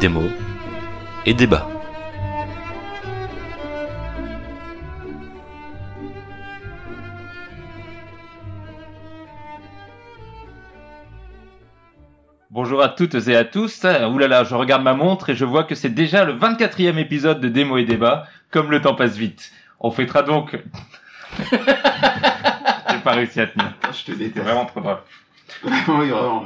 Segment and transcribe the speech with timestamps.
[0.00, 0.22] Démo
[1.26, 1.68] et débat.
[12.50, 13.84] Bonjour à toutes et à tous.
[13.84, 16.96] Ouh là là, je regarde ma montre et je vois que c'est déjà le 24e
[16.98, 18.26] épisode de Démo et débat.
[18.50, 19.52] Comme le temps passe vite.
[19.80, 20.56] On fêtera donc.
[22.90, 23.72] J'ai pas réussi à tenir.
[23.92, 24.44] Je te déteste.
[24.44, 24.98] vraiment trop drôle.
[25.64, 26.44] oui, vraiment.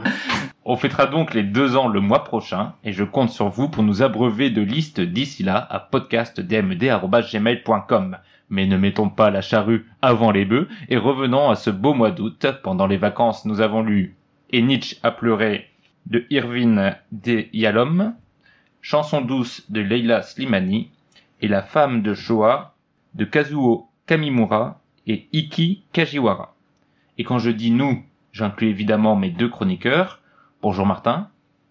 [0.65, 3.83] On fêtera donc les deux ans le mois prochain et je compte sur vous pour
[3.83, 8.19] nous abreuver de listes d'ici là à podcastdmd.gmail.com.
[8.49, 12.13] Mais ne mettons pas la charrue avant les bœufs et revenons à ce beau mois
[12.13, 12.47] d'août.
[12.63, 14.15] Pendant les vacances, nous avons lu
[14.51, 15.69] Et Nietzsche a pleuré
[16.07, 17.51] de Irvin D.
[17.53, 18.15] Yalom,
[18.83, 20.91] Chanson douce de Leila Slimani
[21.41, 22.75] et La femme de Shoah
[23.15, 26.55] de Kazuo Kamimura et Iki Kajiwara.
[27.17, 30.21] Et quand je dis nous, j'inclus évidemment mes deux chroniqueurs.
[30.61, 31.31] Bonjour Martin,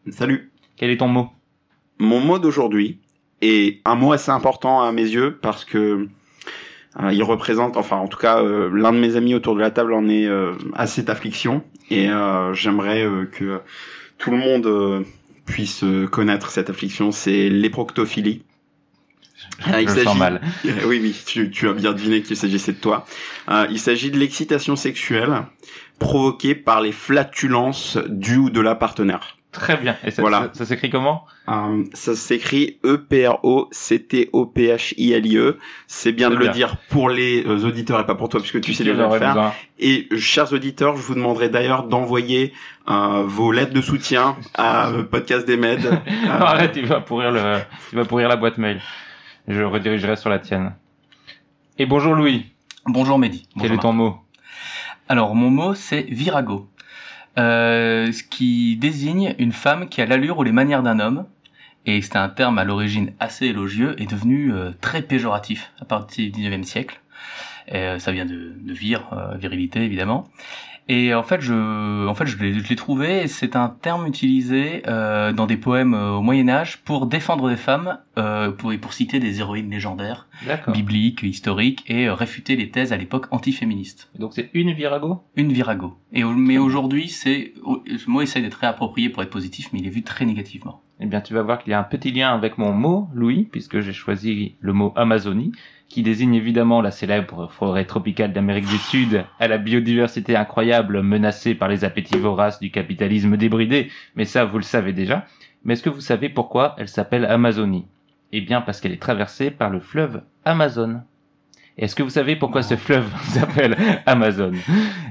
[0.10, 0.52] Salut.
[0.76, 1.30] quel est ton mot?
[2.00, 2.98] Mon mot d'aujourd'hui
[3.42, 6.08] est un mot assez important à mes yeux parce que
[7.00, 9.70] euh, il représente, enfin en tout cas, euh, l'un de mes amis autour de la
[9.70, 13.62] table en est euh, à cette affliction et euh, j'aimerais que
[14.18, 15.06] tout le monde
[15.46, 17.12] puisse connaître cette affliction.
[17.12, 18.42] C'est l'éproctophilie.
[19.64, 20.42] Ah, il Je sens mal.
[20.66, 23.06] oui, oui, tu, tu as bien deviné qu'il s'agissait de toi.
[23.50, 25.44] Euh, il s'agit de l'excitation sexuelle
[26.00, 29.38] provoquée par les flatulences du ou de la partenaire.
[29.52, 29.98] Très bien.
[30.06, 30.44] Et ça, Voilà.
[30.54, 31.26] ça, ça s'écrit comment?
[31.50, 32.94] Euh, ça s'écrit E
[34.12, 35.58] E-P-R-O-C-T-O-P-H-I-L-I-E.
[35.88, 38.74] C'est bien de le dire pour les euh, auditeurs et pas pour toi puisque tu
[38.74, 39.34] sais déjà le J'aurais faire.
[39.34, 39.54] besoin?
[39.80, 42.54] Et chers auditeurs, je vous demanderai d'ailleurs d'envoyer
[42.90, 45.82] euh, vos lettres de soutien à euh, Podcast des Med.
[45.84, 47.58] Non, arrête, il va pourrir le,
[47.92, 48.80] il va pourrir la boîte mail.
[49.52, 50.72] Je redirigerai sur la tienne.
[51.78, 52.46] Et bonjour Louis,
[52.86, 53.50] Bonjour Mehdi.
[53.60, 54.18] quel est ton mot?
[55.10, 56.70] Alors mon mot c'est virago,
[57.38, 61.26] euh, ce qui désigne une femme qui a l'allure ou les manières d'un homme.
[61.86, 66.32] Et c'est un terme à l'origine assez élogieux et devenu euh, très péjoratif à partir
[66.32, 67.02] du 19e siècle.
[67.68, 70.30] Et, euh, ça vient de, de vir, virilité évidemment.
[70.94, 73.30] Et en fait, je, en fait, je l'ai trouvé.
[73.30, 77.56] C'est un terme utilisé euh, dans des poèmes euh, au Moyen Âge pour défendre des
[77.56, 80.28] femmes, euh, pour, et pour citer des héroïnes légendaires,
[80.68, 85.24] bibliques, historiques, et euh, réfuter les thèses à l'époque antiféministes Donc c'est une virago?
[85.38, 85.98] Une virago.
[86.12, 87.54] Et, mais aujourd'hui, c'est,
[87.88, 90.82] ce mot essaye d'être réapproprié pour être positif, mais il est vu très négativement.
[91.00, 93.48] Eh bien, tu vas voir qu'il y a un petit lien avec mon mot, Louis,
[93.50, 95.54] puisque j'ai choisi le mot Amazonie,
[95.92, 101.54] qui désigne évidemment la célèbre forêt tropicale d'Amérique du Sud, à la biodiversité incroyable menacée
[101.54, 105.26] par les appétits voraces du capitalisme débridé, mais ça, vous le savez déjà.
[105.64, 107.86] Mais est-ce que vous savez pourquoi elle s'appelle Amazonie?
[108.32, 111.02] Eh bien, parce qu'elle est traversée par le fleuve Amazon.
[111.82, 113.76] Est-ce que vous savez pourquoi ce fleuve s'appelle
[114.06, 114.52] Amazon?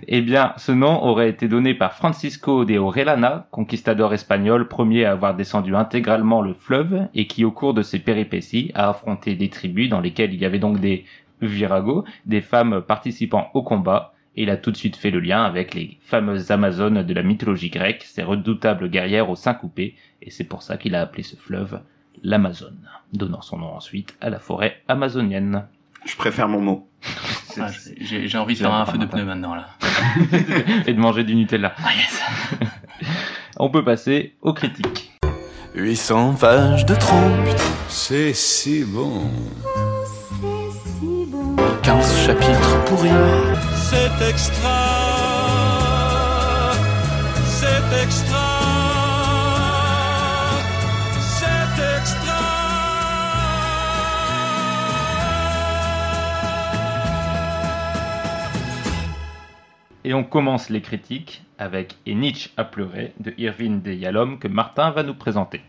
[0.07, 5.11] Eh bien, ce nom aurait été donné par Francisco de Orellana, conquistador espagnol, premier à
[5.11, 9.49] avoir descendu intégralement le fleuve et qui, au cours de ses péripéties, a affronté des
[9.49, 11.07] tribus dans lesquelles il y avait donc des
[11.43, 15.43] viragos, des femmes participant au combat, et il a tout de suite fait le lien
[15.43, 20.31] avec les fameuses Amazones de la mythologie grecque, ces redoutables guerrières aux seins coupés, et
[20.31, 21.81] c'est pour ça qu'il a appelé ce fleuve
[22.23, 25.67] l'Amazone, donnant son nom ensuite à la forêt amazonienne.
[26.05, 26.91] Je préfère mon mot.
[27.59, 27.67] Ah,
[28.01, 29.67] j'ai, envie de faire un feu de pneu maintenant, là.
[30.87, 31.75] et de manger du Nutella.
[31.79, 32.69] Ah yes
[33.59, 35.13] On peut passer aux critiques.
[35.75, 37.49] 800 pages de trompe,
[37.89, 39.31] C'est si bon.
[41.83, 43.11] 15 chapitres pourris.
[43.75, 44.71] C'est extra.
[47.45, 48.50] C'est extra.
[60.11, 64.49] Et on commence les critiques avec Et Nietzsche a pleuré de Irvine de Yalom que
[64.49, 65.61] Martin va nous présenter.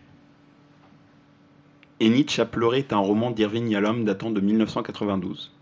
[2.00, 5.52] Et Nietzsche a pleuré est un roman d'Irving Yalom datant de 1992.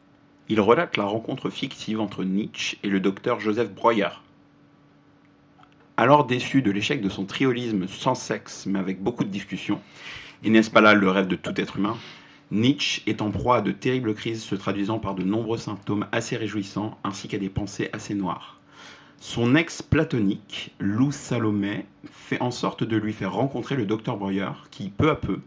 [0.49, 4.09] Il relate la rencontre fictive entre Nietzsche et le docteur Joseph Breuer.
[5.99, 9.83] Alors déçu de l'échec de son triolisme sans sexe mais avec beaucoup de discussions,
[10.43, 11.99] et n'est-ce pas là le rêve de tout être humain,
[12.51, 16.39] Nietzsche est en proie à de terribles crises se traduisant par de nombreux symptômes assez
[16.39, 18.60] réjouissants ainsi qu'à des pensées assez noires.
[19.23, 24.51] Son ex platonique, Lou Salomé, fait en sorte de lui faire rencontrer le docteur Breuer
[24.71, 25.41] qui, peu à peu,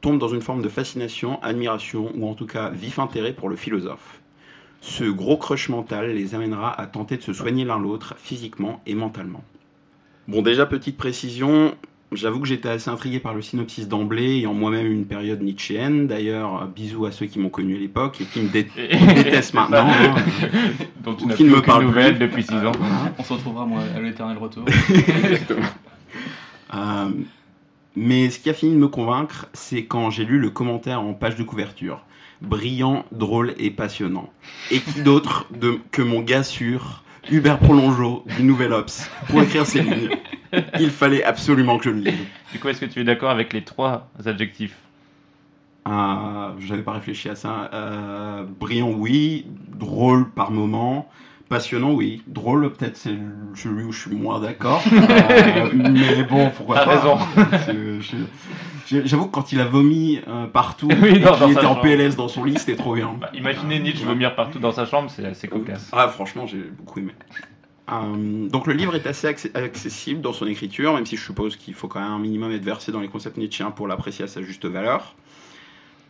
[0.00, 3.54] tombe dans une forme de fascination, admiration ou en tout cas vif intérêt pour le
[3.54, 4.20] philosophe.
[4.80, 8.96] Ce gros crush mental les amènera à tenter de se soigner l'un l'autre physiquement et
[8.96, 9.44] mentalement.
[10.26, 11.76] Bon déjà petite précision,
[12.14, 16.06] J'avoue que j'étais assez intrigué par le synopsis d'emblée, ayant moi-même une période nietzschéenne.
[16.06, 18.66] D'ailleurs, euh, bisous à ceux qui m'ont connu à l'époque et qui me dé-
[19.14, 19.86] détestent maintenant.
[19.88, 20.14] hein.
[21.02, 22.26] dont tu Ou qui ne me aucune parle nouvelle plus.
[22.28, 22.72] depuis 6 ans.
[23.18, 24.64] On se retrouvera moi, à l'éternel retour.
[24.90, 25.66] Exactement.
[26.74, 27.08] Euh,
[27.96, 31.14] mais ce qui a fini de me convaincre, c'est quand j'ai lu le commentaire en
[31.14, 32.00] page de couverture.
[32.40, 34.30] Brillant, drôle et passionnant.
[34.70, 35.46] Et qui d'autre
[35.92, 40.10] que mon gars sûr, Hubert Prolongeau, du Nouvel Ops, pour écrire ces lignes?
[40.80, 42.18] Il fallait absolument que je le lise.
[42.52, 44.76] Du coup, est-ce que tu es d'accord avec les trois adjectifs?
[45.88, 47.70] Euh, J'avais pas réfléchi à ça.
[47.72, 49.46] Euh, brillant, oui.
[49.74, 51.08] Drôle par moment.
[51.48, 52.22] Passionnant, oui.
[52.28, 53.14] Drôle, peut-être c'est
[53.54, 54.82] celui où je suis moins d'accord.
[54.92, 56.96] Euh, mais bon, pourquoi T'as pas.
[56.96, 57.18] raison.
[57.68, 58.16] Je- je-
[59.06, 60.20] J'avoue que quand il a vomi
[60.52, 61.80] partout, Oui, sa était en chambre.
[61.82, 63.14] PLS dans son lit, c'était trop bien.
[63.18, 65.88] Bah, Imaginez Nietzsche vomir partout dans sa chambre, c'est assez cocasse.
[65.92, 67.12] Ah, franchement, j'ai beaucoup aimé.
[67.90, 71.74] Euh, donc le livre est assez accessible dans son écriture, même si je suppose qu'il
[71.74, 74.42] faut quand même un minimum être versé dans les concepts nietzschéens pour l'apprécier à sa
[74.42, 75.14] juste valeur.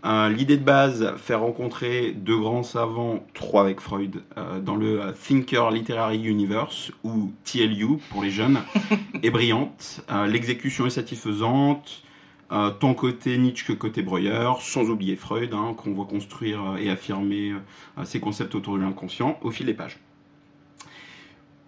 [0.04, 5.14] Euh, L'idée de base, faire rencontrer deux grands savants, trois avec Freud, euh, dans le
[5.14, 8.58] Thinker Literary Universe, ou TLU pour les jeunes,
[9.22, 10.04] est brillante.
[10.26, 12.02] L'exécution est satisfaisante,
[12.50, 17.54] tant côté Nietzsche que côté Breuer, sans oublier Freud, hein, qu'on voit construire et affirmer
[18.04, 19.98] ses concepts autour de l'inconscient au fil des pages.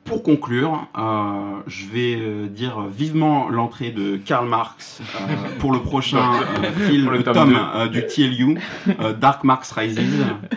[0.04, 5.80] Pour conclure, euh, je vais euh, dire vivement l'entrée de Karl Marx euh, pour le
[5.80, 8.58] prochain euh, film, le le tome euh, du TLU,
[9.00, 9.98] euh, Dark Marx Rises.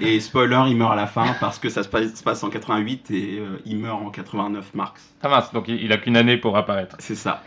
[0.01, 2.49] Et spoiler, il meurt à la fin parce que ça se passe, se passe en
[2.49, 5.01] 88 et euh, il meurt en 89, Marx.
[5.23, 6.97] Ah mince, donc il il a qu'une année pour apparaître.
[6.99, 7.41] C'est ça.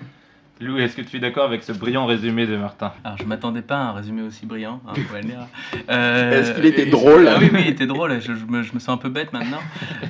[0.61, 3.63] Lou, est-ce que tu es d'accord avec ce brillant résumé de Martin Alors, je m'attendais
[3.63, 4.93] pas à un résumé aussi brillant, hein.
[5.91, 8.21] Euh, Est-ce qu'il était drôle Ah oui, oui, il était drôle.
[8.21, 9.61] Je, je me, je me sens un peu bête maintenant.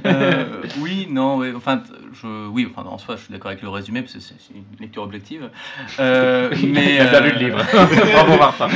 [0.06, 1.82] Euh, oui, non, ouais, enfin,
[2.12, 4.64] je, oui, enfin, en soi, je suis d'accord avec le résumé parce que c'est une
[4.80, 5.50] lecture objective.
[6.00, 7.64] Euh, mais, Il a lu euh, le livre.
[8.12, 8.68] Bravo Martin.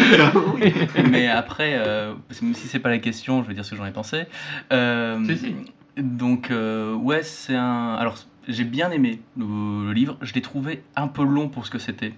[1.11, 3.87] mais après, euh, même si c'est pas la question, je vais dire ce que j'en
[3.87, 4.25] ai pensé.
[4.73, 5.55] Euh, Si, si.
[5.97, 7.95] Donc, euh, ouais, c'est un.
[7.95, 8.17] Alors,
[8.49, 10.17] j'ai bien aimé le, le livre.
[10.21, 12.15] Je l'ai trouvé un peu long pour ce que c'était.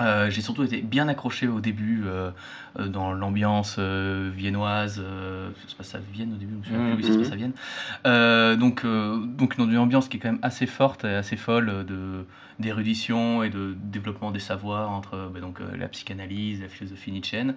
[0.00, 2.30] Euh, j'ai surtout été bien accroché au début euh,
[2.78, 4.96] euh, dans l'ambiance euh, viennoise.
[4.96, 7.22] ça se passe à Vienne au début, je me souviens plus, oui, ça se Mhm.
[7.24, 8.58] passe à Vienne.
[8.58, 8.84] Donc,
[9.38, 12.24] donc, dans une ambiance qui est quand même assez forte et assez folle de
[12.58, 17.54] d'érudition et de développement des savoirs entre bah, donc, la psychanalyse, la philosophie nietzschéenne.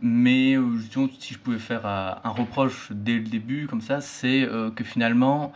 [0.00, 4.84] Mais disons, si je pouvais faire un reproche dès le début, comme ça, c'est que
[4.84, 5.52] finalement,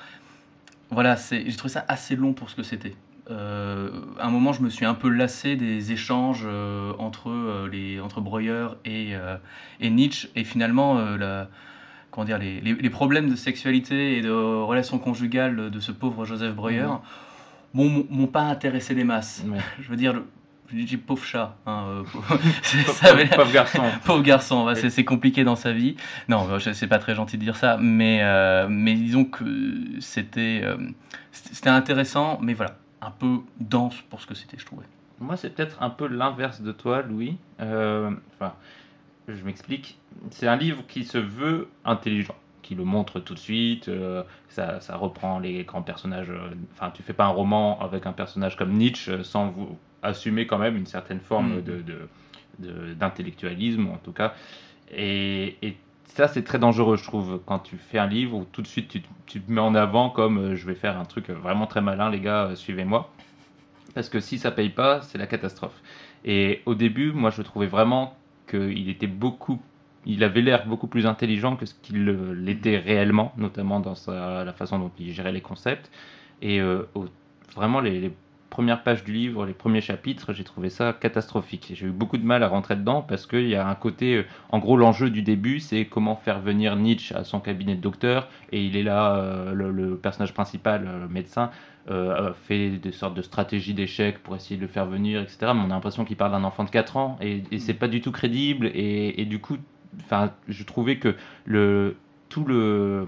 [0.91, 2.95] voilà, c'est, j'ai trouvé ça assez long pour ce que c'était.
[3.31, 3.91] Euh,
[4.21, 8.01] à un moment, je me suis un peu lassé des échanges euh, entre, euh, les,
[8.01, 9.15] entre Breuer et,
[9.81, 11.49] et Nietzsche, et finalement, la,
[12.13, 16.25] comment dire, les, les, les problèmes de sexualité et de relations conjugales de ce pauvre
[16.25, 16.87] Joseph Breuer,
[17.75, 19.45] bon, m'ont- m'ont pas intéressé des masses.
[19.81, 20.25] Je veux dire, le,
[20.73, 22.39] je dis pauvre chat, hein, euh, pauvre-
[23.53, 23.83] garçon.
[24.05, 25.97] Pauvre garçon, ouais, c'est compliqué dans sa vie.
[26.29, 29.45] Non, je- c'est pas très gentil de dire ça, mais, euh, mais disons que
[30.01, 30.77] c'était euh,
[31.67, 34.87] intéressant, mais voilà, un peu dense pour ce que c'était, je trouvais.
[35.21, 37.39] Moi, c'est peut-être un peu l'inverse de toi, Louis.
[37.61, 38.53] Euh, Enfin,
[39.29, 39.99] je m'explique.
[40.31, 43.89] C'est un livre qui se veut intelligent, qui le montre tout de suite.
[43.89, 46.29] euh, ça, ça reprend les grands personnages.
[46.31, 49.77] euh, Enfin, tu fais pas un roman avec un personnage comme Nietzsche euh, sans vous
[50.07, 52.09] assumer quand même une certaine forme de- de-
[52.59, 54.35] de- d'intellectualisme, en tout cas.
[54.93, 58.63] Et, et ça, c'est très dangereux, je trouve, quand tu fais un livre où tout
[58.63, 61.05] de suite tu, te- tu te mets en avant comme euh, je vais faire un
[61.05, 63.11] truc vraiment très malin, les gars, euh, suivez-moi.
[63.95, 65.81] Parce que si ça paye pas, c'est la catastrophe.
[66.25, 68.17] Et au début, moi, je trouvais vraiment
[68.49, 69.61] qu'il était beaucoup,
[70.05, 74.45] il avait l'air beaucoup plus intelligent que ce qu'il le- l'était réellement, notamment dans sa,
[74.45, 75.91] la façon dont il gérait les concepts.
[76.43, 77.07] Et euh, au-
[77.55, 78.13] vraiment, les, les
[78.57, 81.73] premières pages du livre, les premiers chapitres, j'ai trouvé ça catastrophique.
[81.75, 84.23] J'ai eu beaucoup de mal à rentrer dedans parce qu'il y a un côté, euh,
[84.49, 88.31] en gros, l'enjeu du début, c'est comment faire venir Nietzsche à son cabinet de docteur.
[88.53, 91.51] Et il est là, euh, le, le personnage principal, euh, le médecin,
[91.91, 95.53] euh, fait des sortes de stratégies d'échec pour essayer de le faire venir, etc.
[95.55, 97.89] Mais on a l'impression qu'il parle d'un enfant de 4 ans et, et c'est pas
[97.89, 98.71] du tout crédible.
[98.73, 99.59] Et, et du coup,
[100.01, 101.97] enfin, je trouvais que le
[102.31, 103.07] tout le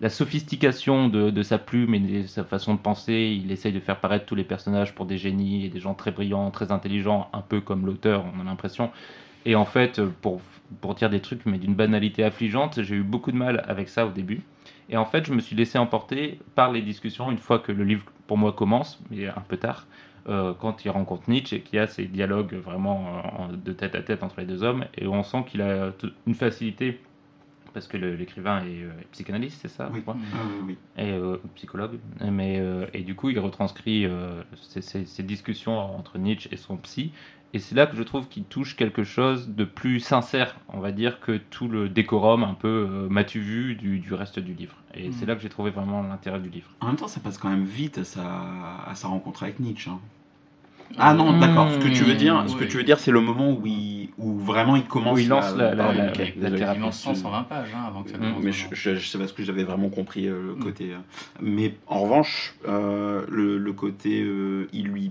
[0.00, 4.00] la sophistication de, sa plume et de sa façon de penser, il essaye de faire
[4.00, 7.40] paraître tous les personnages pour des génies et des gens très brillants, très intelligents, un
[7.40, 8.90] peu comme l'auteur, on a l'impression.
[9.46, 10.40] Et en fait, pour,
[10.80, 14.06] pour dire des trucs, mais d'une banalité affligeante, j'ai eu beaucoup de mal avec ça
[14.06, 14.42] au début.
[14.88, 17.84] Et en fait, je me suis laissé emporter par les discussions une fois que le
[17.84, 19.86] livre, pour moi, commence, mais un peu tard,
[20.28, 23.94] euh, quand il rencontre Nietzsche et qu'il y a ces dialogues vraiment euh, de tête
[23.94, 25.92] à tête entre les deux hommes, et on sent qu'il a
[26.26, 27.00] une facilité
[27.74, 30.02] parce que l'écrivain est euh, psychanalyste, c'est ça je Oui.
[30.02, 30.78] crois Ah, oui, oui.
[31.04, 34.06] et euh, psychologue, mais euh, et du coup il retranscrit
[34.62, 37.12] ces, ces- ces discussions entre Nietzsche et son psy,
[37.52, 40.90] et c'est là que je trouve qu'il touche quelque chose de plus sincère, on va
[40.92, 44.74] dire, que tout le décorum un peu m'as-tu vu du, du reste du livre.
[44.94, 45.12] Et Mhm.
[45.12, 46.70] c'est là que j'ai trouvé vraiment l'intérêt du livre.
[46.80, 48.24] En même temps, ça passe quand même vite à sa,
[48.86, 49.88] à sa rencontre avec Nietzsche.
[49.90, 50.00] hein.
[50.96, 51.70] Ah non, d'accord.
[51.72, 54.10] Ce que tu veux dire, ce que tu veux dire, c'est le moment où, il,
[54.18, 55.16] où vraiment il commence.
[55.16, 56.56] Où il lance la- la- pardon, la- ok, la- désolé.
[56.58, 56.80] thérapie.
[56.80, 58.42] Quasiment 120 pages hein, avant que ça Mm, commence.
[58.44, 60.58] Mais je, je, je sais pas ce que j'avais vraiment compris euh, le Mm.
[60.60, 60.92] côté.
[60.92, 60.98] euh.
[61.40, 65.10] Mais en revanche, euh, le, le côté, euh, il lui,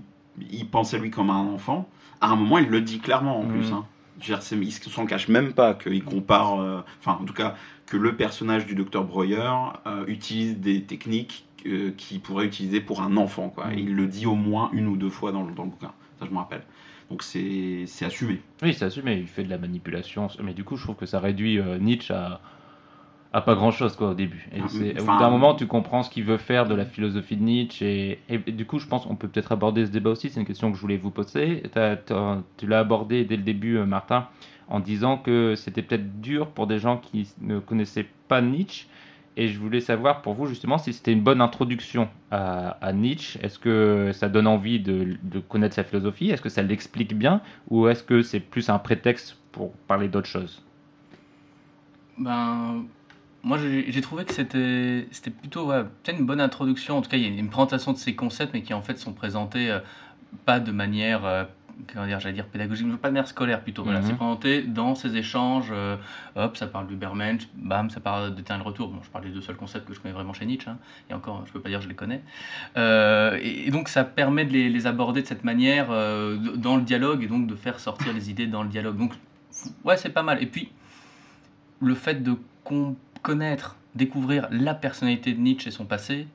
[0.50, 1.88] il pensait lui comme un enfant.
[2.20, 3.70] À un moment, il le dit clairement en plus.
[3.72, 3.84] Hein.
[4.20, 6.60] Je veux dire, c'est- il s'en cache même pas qu'il compare.
[6.60, 9.38] euh, Enfin, en tout cas, que le personnage du docteur Breuer
[9.86, 13.48] euh, utilise des techniques euh, qu'il pourrait utiliser pour un enfant.
[13.50, 13.66] Quoi.
[13.68, 13.72] Mm.
[13.72, 15.92] Et il le dit au moins une ou deux fois dans, le- dans le bouquin.
[16.18, 16.62] Ça, je me rappelle.
[17.10, 18.40] Donc c'est assumé.
[18.62, 21.20] Oui, c'est assumé, il fait de la manipulation, mais du coup je trouve que ça
[21.20, 22.40] réduit euh, Nietzsche à,
[23.34, 24.48] à pas grand chose quoi au début.
[24.54, 26.74] Et Ah, c'est- au enfin, bout d'un moment tu comprends ce qu'il veut faire de
[26.74, 29.84] la philosophie de Nietzsche et, et, et du coup je pense qu'on peut peut-être aborder
[29.84, 31.62] ce débat aussi, c'est une question que je voulais vous poser.
[32.56, 34.26] Tu l'as abordé dès le début euh, Martin
[34.68, 38.86] en disant que c'était peut-être dur pour des gens qui ne connaissaient pas Nietzsche.
[39.36, 43.38] Et je voulais savoir pour vous justement si c'était une bonne introduction à, Nietzsche.
[43.42, 45.18] Est-ce que ça donne envie de,
[45.48, 46.30] connaître sa philosophie?
[46.30, 47.40] Est-ce que ça l'explique bien?
[47.68, 50.62] Ou est-ce que c'est plus un prétexte pour parler d'autre chose?
[52.16, 52.84] Ben,
[53.42, 56.98] moi j'ai trouvé que c'était c'était plutôt ouais, une bonne introduction.
[56.98, 58.98] En tout cas, il y a une présentation de ces concepts, mais qui en fait
[58.98, 59.80] sont présentés euh,
[60.44, 61.44] pas de manière, euh,
[61.92, 63.84] comment dire, j'allais dire pédagogique, mais pas de manière scolaire plutôt.
[63.84, 64.06] Voilà, Mhm.
[64.06, 65.68] c'est présenté dans ces échanges.
[65.72, 65.96] euh,
[66.36, 68.88] hop, ça parle du Bermensch, bam, ça parle de Terrain le retour.
[68.88, 70.68] Bon, je parle des deux seuls concepts que je connais vraiment chez Nietzsche.
[70.70, 70.78] hein,
[71.10, 72.22] et encore, je peux pas dire que je les connais.
[72.76, 76.76] Euh, et, et donc ça permet de les, les aborder de cette manière euh, dans
[76.76, 78.96] le dialogue et donc de faire sortir les idées dans le dialogue.
[78.96, 79.12] Donc
[79.84, 80.42] ouais, c'est pas mal.
[80.42, 80.70] Et puis
[81.80, 86.26] le fait de con- connaître, découvrir la personnalité de Nietzsche et son passé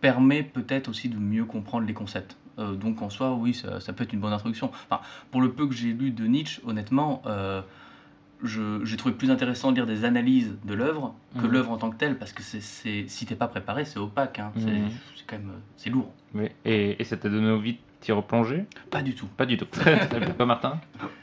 [0.00, 2.36] permet peut-être aussi de mieux comprendre les concepts.
[2.58, 4.70] Euh, donc en soi, oui, ça, ça peut être une bonne introduction.
[4.90, 7.62] Enfin, pour le peu que j'ai lu de Nietzsche, honnêtement, euh,
[8.42, 11.52] j'ai trouvé plus intéressant de lire des analyses de l'œuvre que Mhm.
[11.52, 14.38] l'œuvre en tant que telle, parce que c'est, c'est- si t'es pas préparé, c'est opaque.
[14.38, 14.52] hein.
[14.56, 14.90] C'est, Mhm.
[15.16, 16.12] c'est quand même euh, c'est lourd.
[16.34, 16.48] Oui.
[16.64, 18.66] Et, et ça t'a donné envie de t'y replonger?
[18.90, 19.26] Pas du tout.
[19.36, 19.66] Pas du tout.
[20.36, 20.78] Toi, Martin?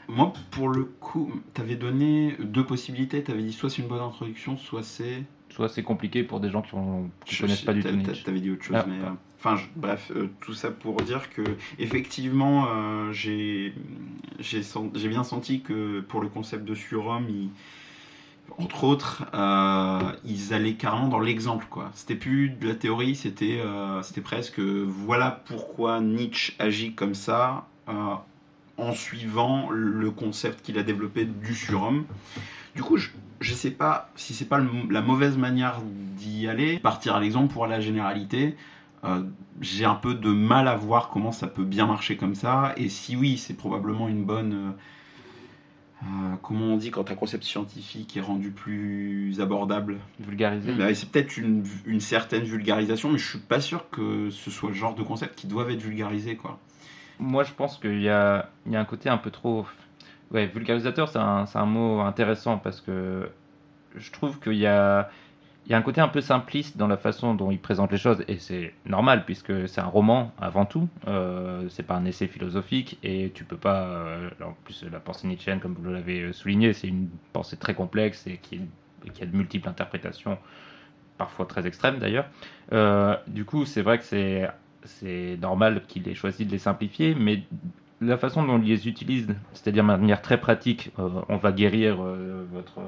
[0.08, 3.22] Moi, pour le coup, t'avais donné deux possibilités.
[3.22, 5.22] T'avais dit soit c'est une bonne introduction, soit c'est.
[5.54, 7.08] Soit c'est compliqué pour des gens qui ne
[7.40, 8.22] connaissent sais- pas du tout Nietzsche.
[8.24, 9.04] T'avais dit autre chose, Ah, mais.
[9.04, 11.42] euh, Enfin, je- bref, euh, tout ça pour dire que
[11.78, 13.72] effectivement, euh, j'ai
[15.08, 17.48] bien senti que pour le concept de surhomme, il-
[18.58, 21.90] entre autres, euh, ils allaient carrément dans l'exemple, quoi.
[21.94, 23.60] C'était plus de la théorie, c'était
[24.02, 27.66] c'était presque voilà pourquoi Nietzsche agit comme ça.
[28.78, 32.04] en suivant le concept qu'il a développé du surhomme.
[32.74, 33.10] Du coup, je
[33.50, 35.80] ne sais pas si c'est pas le- la mauvaise manière
[36.16, 38.56] d'y aller, partir à l'exemple pour la généralité.
[39.04, 39.22] Euh,
[39.60, 42.72] J'ai un peu de mal à voir comment ça peut bien marcher comme ça.
[42.76, 44.52] Et si oui, c'est probablement une bonne.
[44.54, 44.70] euh,
[46.04, 49.98] euh, comment on dit quand un concept scientifique est rendu plus abordable?
[50.18, 50.72] Vulgarisé.
[50.74, 54.70] Bah, C'est peut-être une, une certaine vulgarisation, mais je suis pas sûr que ce soit
[54.70, 56.34] le genre de concept qui doivent être vulgarisés.
[56.36, 56.58] Quoi.
[57.20, 59.64] Moi, je pense qu'il y a, il y a un côté un peu trop.
[60.32, 63.28] Ouais, vulgarisateur, c'est un, mot intéressant parce que
[63.94, 65.10] je trouve qu'il y a,
[65.70, 68.72] un côté un peu simpliste dans la façon dont il présente les choses et c'est
[68.86, 70.88] normal puisque c'est un roman avant tout.
[71.06, 73.82] Euh, c'est pas un essai philosophique et tu peux pas.
[73.82, 78.26] euh, en plus, la pensée nietzschéenne, comme vous l'avez souligné, c'est une pensée très complexe
[78.26, 78.58] et qui,
[79.20, 80.38] a de multiples interprétations,
[81.18, 82.26] parfois très extrêmes d'ailleurs.
[82.72, 87.42] Euh, du coup, c'est vrai que c'est normal qu'il ait choisi de les simplifier, mais
[88.02, 92.02] la façon dont il les utilise, c'est-à-dire de manière très pratique, euh, on va guérir
[92.02, 92.80] euh, votre,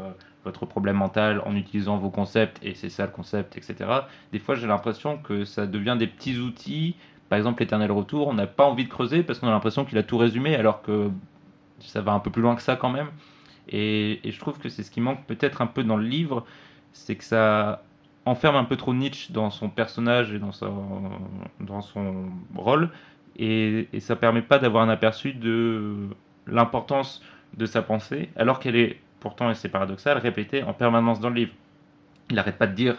[0.44, 3.90] votre problème mental en utilisant vos concepts, et c'est ça le concept, etc.
[4.32, 6.96] Des fois, j'ai l'impression que ça devient des petits outils.
[7.28, 9.98] Par exemple, l'éternel retour, on n'a pas envie de creuser parce qu'on a l'impression qu'il
[9.98, 11.10] a tout résumé, alors que
[11.80, 13.08] ça va un peu plus loin que ça quand même.
[13.68, 16.44] Et, et je trouve que c'est ce qui manque peut-être un peu dans le livre,
[16.92, 17.82] c'est que ça
[18.26, 21.10] enferme un peu trop Nietzsche dans son personnage et dans son,
[21.60, 22.90] dans son rôle,
[23.36, 26.08] et, et ça permet pas d'avoir un aperçu de
[26.46, 27.22] l'importance
[27.56, 31.36] de sa pensée, alors qu'elle est pourtant, et c'est paradoxal, répétée en permanence dans le
[31.36, 31.52] livre.
[32.30, 32.96] Il n'arrête pas de dire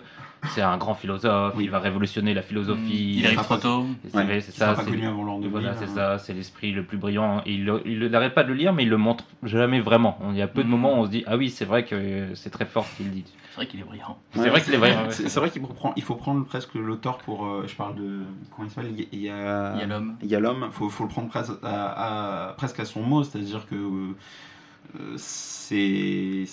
[0.53, 1.63] c'est un grand philosophe, Oui.
[1.63, 3.15] il va révolutionner la philosophie.
[3.17, 3.88] Il arrive trop tôt.
[4.03, 4.12] C'est
[4.51, 5.88] ça, pas c'est connu avant l'an 2000, voilà, c'est hein.
[5.96, 7.41] ça, c'est l'esprit le plus brillant.
[7.48, 10.20] Et il n'arrête pas de le lire, mais il le montre jamais vraiment.
[10.29, 10.72] Il y a peu de Mhm.
[10.72, 13.10] moments où on se dit ah oui, c'est vrai que c'est très fort ce qu'il
[13.10, 13.24] dit.
[13.50, 14.20] C'est vrai qu'il est brillant.
[14.36, 14.91] C'est vrai qu'il est vrai.
[14.96, 17.48] ouais, C'est vrai qu'il faut prendre, il faut prendre presque l'auteur pour.
[17.48, 18.20] euh, je parle de.
[18.55, 18.94] Comment il s'appelle?
[19.12, 19.74] Il y a.
[19.74, 20.15] Il y a l'homme.
[20.22, 23.24] Il y a l'homme, faut, faut le prendre presque à, à- presque à son mot,
[23.24, 26.44] c'est-à-dire que euh, c'est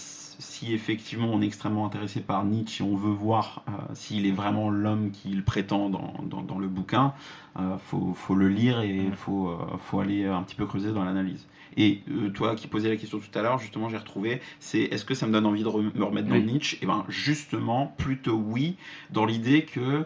[0.42, 4.32] si effectivement on est extrêmement intéressé par Nietzsche et on veut voir euh, s'il est
[4.32, 7.14] vraiment l'homme qu'il prétend dans, dans, dans le bouquin,
[7.58, 10.92] euh, faut, faut le lire et il faut, euh, faut aller un petit peu creuser
[10.92, 11.46] dans l'analyse.
[11.76, 15.04] Et euh, toi qui posais la question tout à l'heure, justement, j'ai retrouvé, c'est est-ce
[15.04, 16.44] que ça me donne envie de me remettre dans Oui.
[16.44, 16.78] Nietzsche?
[16.82, 18.76] Et ben justement, plutôt oui,
[19.11, 20.04] dans l'idée que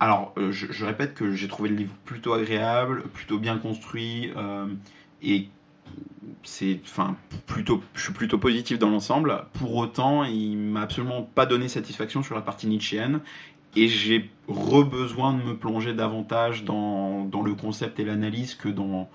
[0.00, 4.66] alors, je, je répète que j'ai trouvé le livre plutôt agréable, plutôt bien construit, euh,
[5.22, 5.48] et
[6.42, 9.44] c'est, enfin, plutôt, je suis plutôt positif dans l'ensemble.
[9.54, 13.20] Pour autant, il m'a absolument pas donné satisfaction sur la partie nietzschéenne,
[13.76, 19.08] et j'ai re-besoin de me plonger davantage dans, dans le concept et l'analyse que dans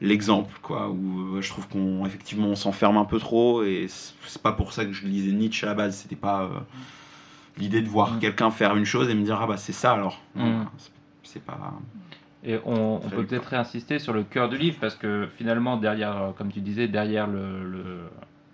[0.00, 0.90] l'exemple, quoi.
[0.90, 4.72] Où euh, je trouve qu'on, effectivement, on s'enferme un peu trop, et c'est pas pour
[4.72, 5.96] ça que je lisais Nietzsche à la base.
[5.96, 6.60] C'était pas euh,
[7.56, 8.18] l'idée de voir Mm.
[8.18, 10.20] quelqu'un faire une chose et me dire ah bah c'est ça alors.
[10.34, 10.64] Mm.
[11.22, 11.72] C'est pas.
[12.44, 16.30] Et on, peut peut-être réinsister sur le cœur du livre parce que finalement, derrière, euh,
[16.32, 18.08] comme tu disais, derrière le- le-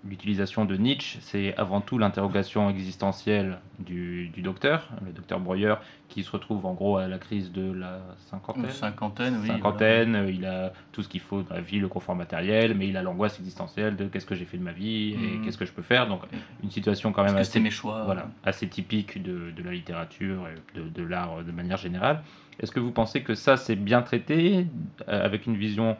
[0.09, 5.75] l'utilisation de Nietzsche, c'est avant tout l'interrogation existentielle du, du docteur, le docteur Breuer,
[6.09, 8.71] qui se retrouve en gros à la crise de la cinquantaine.
[8.71, 9.49] Cinquantaine, oui.
[9.49, 12.97] cinquantaine, il a tout ce qu'il faut dans la vie, le confort matériel, mais il
[12.97, 15.45] a l'angoisse existentielle de qu'est-ce que j'ai fait de ma vie et Mhm.
[15.45, 16.07] qu'est-ce que je peux faire.
[16.07, 16.23] Donc
[16.63, 20.47] une situation quand même c'est assez mes choix voilà, assez typique de, de la littérature
[20.49, 22.23] et de, de l'art de manière générale.
[22.61, 24.67] Est-ce que vous pensez que ça, c'est bien traité,
[25.09, 25.97] euh, avec une vision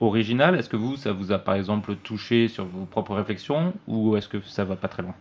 [0.00, 4.16] originale Est-ce que vous, ça vous a par exemple touché sur vos propres réflexions, ou
[4.16, 5.14] est-ce que ça va pas très loin?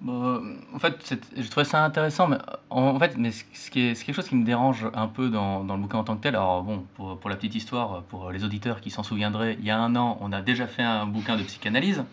[0.00, 0.40] Bah,
[0.74, 2.36] en fait, je trouvais ça intéressant, mais
[2.70, 5.64] en, fait, mais ce qui est, c'est quelque chose qui me dérange un peu dans,
[5.64, 6.36] dans le bouquin en tant que tel.
[6.36, 9.70] Alors bon, pour, pour la petite histoire, pour les auditeurs qui s'en souviendraient, il y
[9.72, 12.04] a un an, on a déjà fait un bouquin de psychanalyse,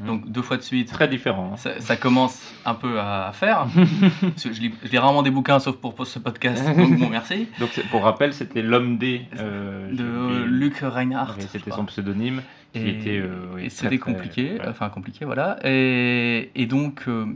[0.00, 0.06] Mhm.
[0.06, 0.90] donc deux fois de suite.
[0.92, 1.50] Très différent.
[1.54, 1.56] hein.
[1.56, 3.66] Ça, ça commence un peu à, à faire.
[4.36, 6.64] Je, lis, je lis rarement des bouquins, sauf pour, pour ce podcast.
[6.76, 7.48] Donc bon, merci.
[7.60, 11.36] Donc pour rappel, c'était l'homme D euh, De Luc Reinhardt.
[11.52, 12.42] C'était son pseudonyme
[12.72, 13.18] qui Et, était.
[13.18, 14.68] euh, oui, c'était compliqué, ouais.
[14.68, 15.58] enfin compliqué, voilà.
[15.64, 17.26] Et, et donc, euh,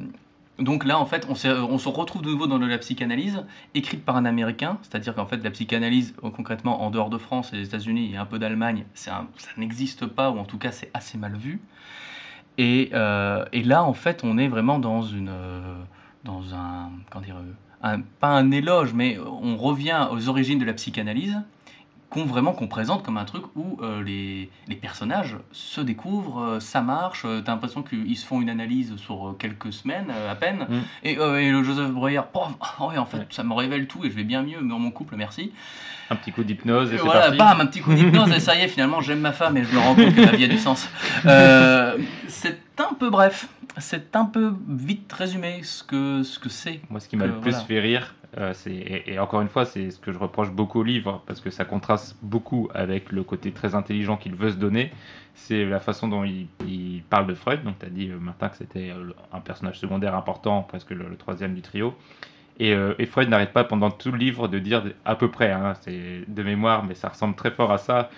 [0.59, 4.17] donc là, en fait, on, se retrouve de nouveau dans de la psychanalyse, écrite par
[4.17, 7.67] un Américain, c'est-à-dire qu'en fait, la psychanalyse, euh, concrètement, en dehors de France et des
[7.67, 11.37] États-Unis et un peu d'Allemagne, ça n'existe pas, ou en tout cas, c'est assez mal
[11.37, 11.61] vu.
[12.59, 15.83] Et, euh, et là, en fait, on est vraiment dans une, euh,
[16.25, 17.37] dans un, comment dire,
[17.83, 21.41] un- pas un éloge, mais on revient aux origines de la psychanalyse
[22.13, 26.61] qu'on vraiment qu'on présente comme un truc où euh, les, les personnages se découvrent, euh,
[26.61, 30.35] ça marche, euh, t'as l'impression qu'ils se font une analyse sur euh, quelques semaines à
[30.35, 30.81] peine, Mm.
[31.05, 33.27] et, et le Joseph Breuer, ah ouais, en fait Ouais.
[33.31, 35.53] ça me révèle tout et je vais bien mieux dans mon couple, merci.
[36.11, 37.39] Un petit coup d'hypnose et c'est voilà, parti.
[37.39, 39.75] bam, un petit coup d'hypnose et ça y est, finalement j'aime ma femme et je
[39.75, 40.89] me rends compte que la vie a du sens.
[42.29, 43.49] C'est un peu bref,
[43.79, 46.81] c'est un peu vite résumé ce que ce que c'est.
[46.91, 47.65] Moi, ce qui m'a le plus voilà.
[47.67, 51.23] fait rire, euh, et, encore une fois, c'est ce que je reproche beaucoup au livre
[51.27, 54.91] parce que ça contraste beaucoup avec le côté très intelligent qu'il veut se donner.
[55.35, 57.63] C'est la façon dont il, parle de Freud.
[57.63, 61.17] Donc, tu as dit euh, Martin que c'était euh, un personnage secondaire important, presque le,
[61.17, 61.95] troisième du trio.
[62.59, 65.51] Et, euh, et Freud n'arrête pas pendant tout le livre de dire à peu près,
[65.51, 68.11] hein, c'est de mémoire, mais ça ressemble très fort à ça.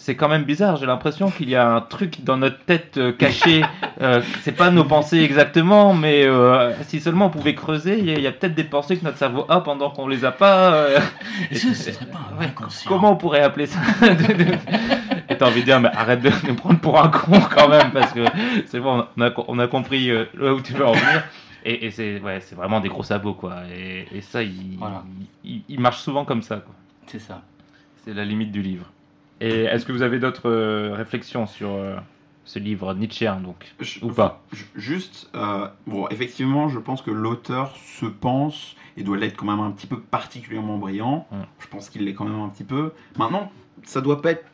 [0.00, 3.12] C'est quand même bizarre, j'ai l'impression qu'il y a un truc dans notre tête euh,
[3.12, 3.62] caché.
[4.00, 8.28] Euh, c'est pas nos pensées exactement, mais euh, si seulement on pouvait creuser, il y
[8.28, 10.72] a, peut-être des pensées que notre cerveau a pendant qu'on les a pas.
[10.72, 11.00] euh.
[12.12, 13.80] Pas Comment on pourrait appeler ça?
[15.28, 17.90] Et t'as envie de dire, mais arrête de nous prendre pour un con quand même,
[17.90, 18.24] parce que
[18.66, 21.24] c'est bon, on a, on a compris là où tu veux en venir.
[21.64, 23.56] Et, et c'est ouais, vraiment des gros sabots, quoi.
[23.76, 25.02] Et, et ça, il, Voilà.
[25.42, 26.74] il, il marche souvent comme ça, quoi.
[27.08, 27.42] C'est ça.
[28.04, 28.86] C'est la limite du livre.
[29.40, 31.96] Et est-ce que vous avez d'autres euh, réflexions sur euh,
[32.44, 34.42] ce livre nietzschéen, donc Je- Ou pas?
[34.52, 39.46] Ju- Juste, euh, bon, effectivement, je pense que l'auteur se pense et doit l'être quand
[39.46, 41.26] même un petit peu particulièrement brillant.
[41.30, 41.36] Mm.
[41.60, 42.92] Je pense qu'il l'est quand même un petit peu.
[43.16, 43.52] Maintenant,
[43.84, 44.44] ça doit pas être,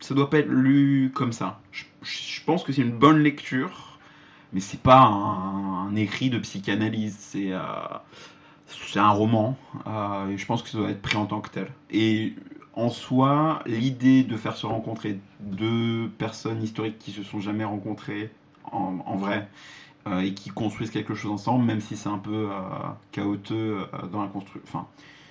[0.00, 1.60] ça doit pas être lu comme ça.
[1.72, 3.98] Je, je pense que c'est une bonne lecture,
[4.54, 7.16] mais c'est pas un, un écrit de psychanalyse.
[7.18, 7.52] C'est
[8.66, 9.56] c'est un roman.
[10.30, 11.68] et je pense que ça doit être pris en tant que tel.
[11.90, 12.34] Et
[12.74, 18.30] en soi, l'idée de faire se rencontrer deux personnes historiques qui se sont jamais rencontrées
[18.64, 19.48] en, vrai
[20.06, 24.22] euh, et qui construisent quelque chose ensemble, même si c'est un peu euh, euh, dans
[24.22, 24.60] la construction.
[24.64, 24.86] Enfin,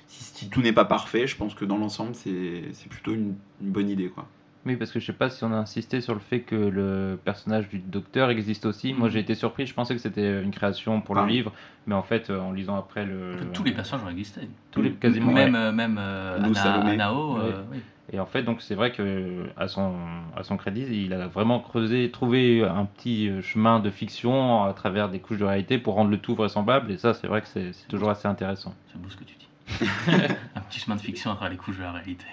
[0.08, 3.72] si, tout n'est pas parfait, je pense que dans l'ensemble, c'est c'est plutôt une, une
[3.72, 4.10] bonne idée.
[4.10, 4.28] Quoi.
[4.70, 7.18] Oui, parce que je sais pas si on a insisté sur le fait que le
[7.26, 8.94] personnage du docteur existe aussi.
[8.94, 11.24] Moi, j'ai été surpris, je pensais que c'était une création pour Ah.
[11.24, 11.52] le livre,
[11.88, 13.34] mais en fait, euh, en lisant après le.
[13.34, 14.42] En fait, tous les personnages ont existé.
[14.70, 15.32] tous les quasiment.
[15.32, 15.72] Même, ouais.
[15.72, 16.88] même euh, Nous, Anna-.
[16.92, 17.80] Anao, euh, oui.
[18.14, 19.96] Et en fait, donc c'est vrai que à son
[20.38, 24.74] à son crédit, il a vraiment creusé, trouvé un petit euh, chemin de fiction à
[24.74, 26.92] travers des couches de réalité pour rendre le tout vraisemblable.
[26.92, 28.76] Et ça, c'est vrai que c'est c'est toujours assez intéressant.
[28.92, 29.48] C'est beau ce que tu dis.
[30.56, 32.26] un petit chemin de fiction à travers les couches de la réalité.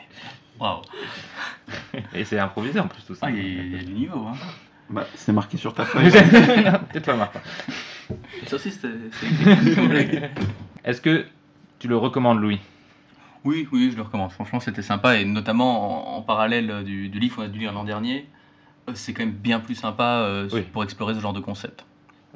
[0.61, 0.83] Waouh.
[2.14, 3.27] Et c'est improvisé en plus tout ça.
[3.27, 4.27] Ah, il y, a- du niveau.
[4.27, 4.35] Hein.
[4.88, 6.11] Bah, c'est marqué sur ta feuille.
[6.92, 7.40] C'est toi, Martin.
[8.47, 8.88] Ça aussi, c'était.
[9.12, 10.31] c'était-
[10.85, 11.27] Est-ce que
[11.79, 12.61] tu le recommandes, Louis?
[13.45, 14.31] Oui, oui, je le recommande.
[14.33, 17.73] Franchement, c'était sympa et notamment en, en parallèle du, du livre qu'on a dû lire
[17.73, 18.29] l'an dernier,
[18.88, 20.62] euh, c'est quand même bien plus sympa euh, Oui.
[20.73, 21.85] pour explorer ce genre de concept.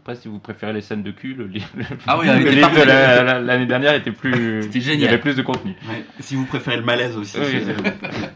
[0.02, 1.68] Après, si vous préférez les scènes de cul, le livre,
[2.06, 4.62] Ah oui, le livre de la- l'année dernière était plus.
[4.62, 5.08] C'était Il y génial.
[5.10, 5.74] avait plus de contenu.
[5.88, 6.04] Ouais.
[6.20, 7.38] Si vous préférez le malaise aussi.
[7.38, 8.30] Oui, c'est- c'est-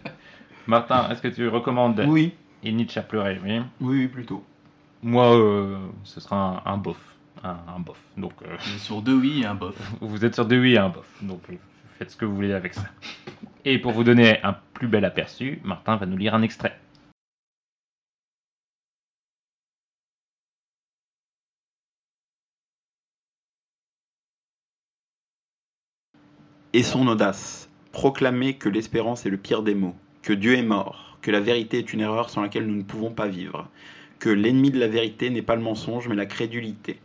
[0.66, 3.60] Martin, est-ce que tu recommandes oui, Et Nietzsche a pleuré, oui.
[3.80, 4.44] oui, oui, plutôt.
[5.02, 6.96] Moi, euh, ce sera un, un bof.
[7.42, 7.98] Un, un bof.
[8.16, 9.74] Donc, euh, Sur deux oui et un bof.
[10.00, 11.06] vous êtes sur deux oui et un bof.
[11.22, 11.54] Donc, euh,
[11.98, 12.84] faites ce que vous voulez avec ça.
[13.64, 16.78] Et pour vous donner un plus bel aperçu, Martin va nous lire un extrait.
[26.76, 31.18] Et son audace, proclamer que l'espérance est le pire des maux, que Dieu est mort,
[31.22, 33.68] que la vérité est une erreur sans laquelle nous ne pouvons pas vivre,
[34.18, 36.98] que l'ennemi de la vérité n'est pas le mensonge mais la crédulité,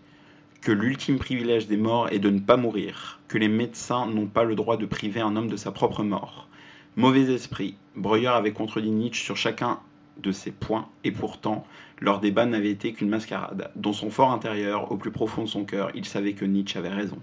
[0.61, 4.43] que l'ultime privilège des morts est de ne pas mourir, que les médecins n'ont pas
[4.43, 6.47] le droit de priver un homme de sa propre mort.
[6.95, 9.81] Mauvais esprit, Breuer avait contredit Nietzsche sur chacun
[10.17, 11.63] de ces points, et pourtant,
[11.99, 13.69] leur débat n'avait été qu'une mascarade.
[13.75, 16.89] Dans son fort intérieur, au plus profond de son cœur, il savait que Nietzsche avait
[16.89, 17.19] raison.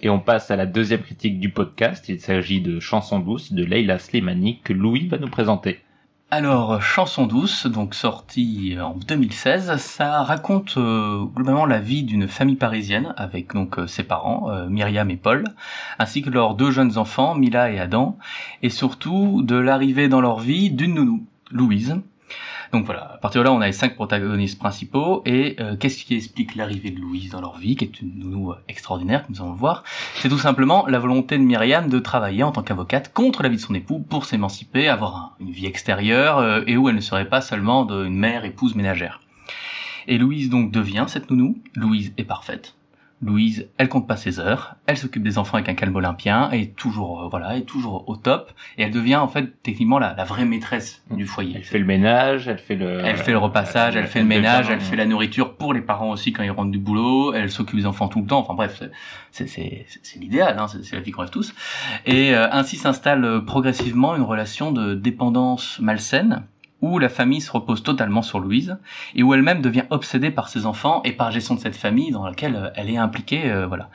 [0.00, 2.08] Et on passe à la deuxième critique du podcast.
[2.08, 5.80] Il s'agit de Chanson douce de Leila Slimani que Louis va nous présenter.
[6.32, 12.56] Alors, Chanson douce, donc sortie en 2016, ça raconte euh, globalement la vie d'une famille
[12.56, 15.44] parisienne avec donc euh, ses parents, euh, Myriam et Paul,
[16.00, 18.18] ainsi que leurs deux jeunes enfants, Mila et Adam,
[18.62, 21.94] et surtout de l'arrivée dans leur vie d'une nounou, Louise.
[22.72, 26.04] Donc voilà, à partir de là, on a les cinq protagonistes principaux, et euh, qu'est-ce
[26.04, 29.34] qui explique l'arrivée de Louise dans leur vie, qui est une nounou euh, extraordinaire, comme
[29.36, 29.84] nous allons le voir
[30.16, 33.56] C'est tout simplement la volonté de Myriam de travailler en tant qu'avocate contre la vie
[33.56, 37.00] de son époux pour s'émanciper, avoir un- une vie extérieure, euh, et où elle ne
[37.00, 39.20] serait pas seulement une mère épouse ménagère.
[40.08, 41.58] Et Louise donc devient cette nounou.
[41.74, 42.75] Louise est parfaite.
[43.22, 46.60] Louise, elle compte pas ses heures, elle s'occupe des enfants avec un calme olympien, et
[46.60, 50.12] est toujours, euh, voilà, est toujours au top, et elle devient en fait techniquement la,
[50.14, 51.54] la vraie maîtresse du foyer.
[51.56, 53.00] Elle fait le ménage, elle fait le...
[53.02, 56.10] Elle fait le repassage, elle fait le ménage, elle fait la nourriture pour les parents
[56.10, 58.40] aussi quand ils rentrent du boulot, elle s'occupe des enfants tout le temps.
[58.40, 58.82] Enfin bref,
[59.30, 61.54] c'est- c'est c'est l'idéal, hein, c'est c'est la vie qu'on rêve tous.
[62.04, 66.42] Et euh, ainsi s'installe euh, progressivement une relation de dépendance malsaine
[66.82, 68.76] où la famille se repose totalement sur Louise
[69.14, 72.10] et où elle-même devient obsédée par ses enfants et par la gestion de cette famille
[72.10, 73.90] dans laquelle euh, elle est impliquée, euh, voilà.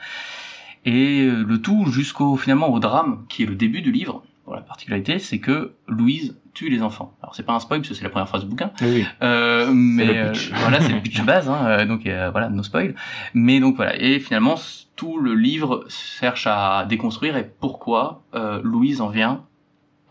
[0.84, 4.22] Et euh, le tout jusqu'au finalement au drame qui est le début du livre.
[4.46, 7.14] Bon, la particularité, c'est que Louise tue les enfants.
[7.22, 9.70] Alors c'est pas un spoil parce que c'est la première phrase du bouquin, Oui, euh,
[9.72, 10.50] mais le pitch.
[10.50, 12.96] euh, voilà, c'est le pitch de base, hein, donc euh, voilà, no spoil.
[13.34, 14.56] Mais donc voilà, et finalement
[14.96, 18.22] tout le livre cherche à déconstruire et pourquoi
[18.64, 19.44] Louise en vient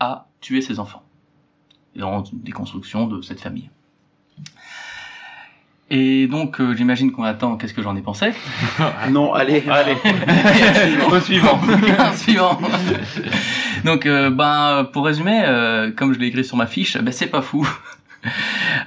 [0.00, 1.02] à tuer ses enfants
[1.96, 3.70] dans une déconstruction de cette famille.
[5.90, 7.56] Et donc euh, j'imagine qu'on attend.
[7.56, 8.32] Qu'est-ce que j'en ai pensé?
[9.10, 9.96] Non, allez, Allez,
[11.10, 11.56] au suivant.
[11.66, 12.58] Bouquin suivant.
[13.84, 17.26] Donc, euh, ben, pour résumer, euh, comme je l'ai écrit sur ma fiche, ben, c'est
[17.26, 17.68] pas fou.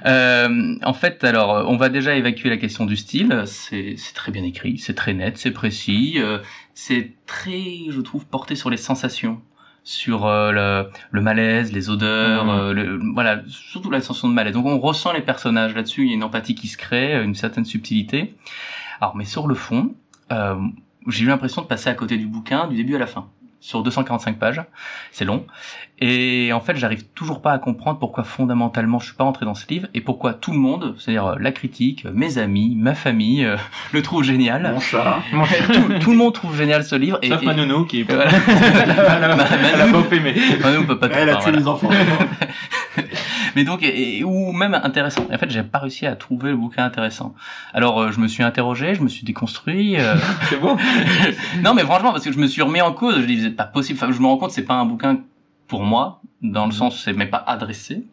[0.06, 3.42] Euh, en fait, alors, on va déjà évacuer la question du style.
[3.46, 6.38] C'est c'est très bien écrit, c'est très net, c'est précis, euh,
[6.74, 9.40] c'est très, je trouve, porté sur les sensations,
[9.86, 12.50] sur euh, le, le malaise, les odeurs, Mhm.
[12.50, 14.52] euh, le- voilà, surtout la sensation de malaise.
[14.52, 16.02] Donc, on ressent les personnages là-dessus.
[16.02, 18.34] Il y a une empathie qui se crée, une certaine subtilité.
[19.00, 19.94] Alors, mais sur le fond,
[20.32, 20.56] euh,
[21.06, 23.28] j'ai eu l'impression de passer à côté du bouquin du début à la fin
[23.60, 24.62] sur 245 pages,
[25.12, 25.46] c'est long.
[25.98, 29.54] Et en fait, j'arrive toujours pas à comprendre pourquoi fondamentalement je suis pas rentré dans
[29.54, 32.94] ce livre et pourquoi tout le monde, c'est-à-dire euh, la critique, euh, mes amis, ma
[32.94, 33.56] famille, euh,
[33.92, 34.70] le trouve génial.
[34.72, 35.20] mon chat.
[35.72, 37.18] tout, tout le monde trouve génial ce livre.
[37.22, 38.06] Et, Sauf et- ma nounou qui est...
[38.10, 40.34] Elle a pas aimé.
[40.62, 41.88] Manu, on peut pas Elle a tué les enfants.
[43.56, 45.26] Mais donc, et, ou même intéressant.
[45.32, 47.34] En fait, j'ai pas réussi à trouver le bouquin intéressant.
[47.72, 49.98] Alors, euh, je me suis interrogé, je me suis déconstruit.
[49.98, 50.14] euh,
[50.50, 50.76] C'est bon
[51.64, 53.64] non, mais franchement, parce que je me suis remis en cause, je dis, c'est pas
[53.64, 53.98] possible.
[54.00, 55.20] Enfin, je me rends compte, c'est pas un bouquin
[55.68, 58.04] pour moi, dans le sens où c'est même pas adressé.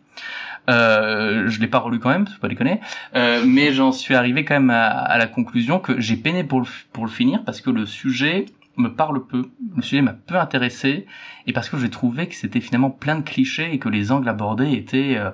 [0.70, 2.80] Euh, je l'ai pas relu quand même, faut pas déconner.
[3.16, 6.62] Euh, mais j'en suis arrivé quand même à, à la conclusion que j'ai peiné pour
[6.62, 8.46] le, pour le finir parce que le sujet
[8.78, 9.44] me parle peu.
[9.76, 11.06] Le sujet m'a peu intéressé
[11.48, 14.28] et parce que j'ai trouvé que c'était finalement plein de clichés et que les angles
[14.30, 15.32] abordés étaient, euh,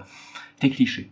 [0.57, 1.09] étaient clichés.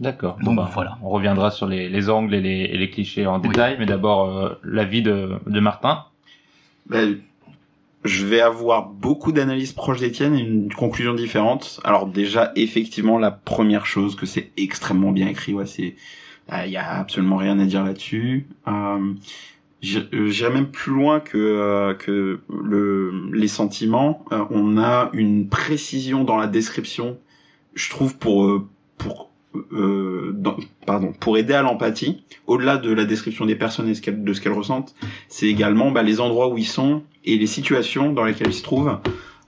[0.00, 0.36] D'accord.
[0.36, 0.98] Donc, Bon, bah, voilà.
[1.02, 3.48] On reviendra sur les, les angles et les, et les clichés en Oui.
[3.48, 6.04] détail, mais d'abord euh, l'avis de, de Martin.
[6.88, 7.18] Ben,
[8.04, 11.80] je vais avoir beaucoup d'analyses proches d'Étienne et une conclusion différente.
[11.84, 15.94] Alors déjà, effectivement, la première chose, que c'est extrêmement bien écrit, ouais, c'est,
[16.66, 18.46] il y a absolument rien à dire là-dessus.
[18.68, 19.12] Euh,
[20.12, 24.24] euh, J'irais même plus loin que euh, que le, les sentiments.
[24.32, 27.18] Euh, on a une précision dans la description,
[27.74, 28.66] je trouve pour euh,
[28.98, 29.30] pour
[29.72, 30.36] euh,
[30.86, 34.52] pardon, pour aider à l'empathie, au-delà de la description des personnes et de ce qu'elles
[34.52, 34.94] ressentent,
[35.28, 38.62] c'est également bah, les endroits où ils sont et les situations dans lesquelles ils se
[38.62, 38.98] trouvent,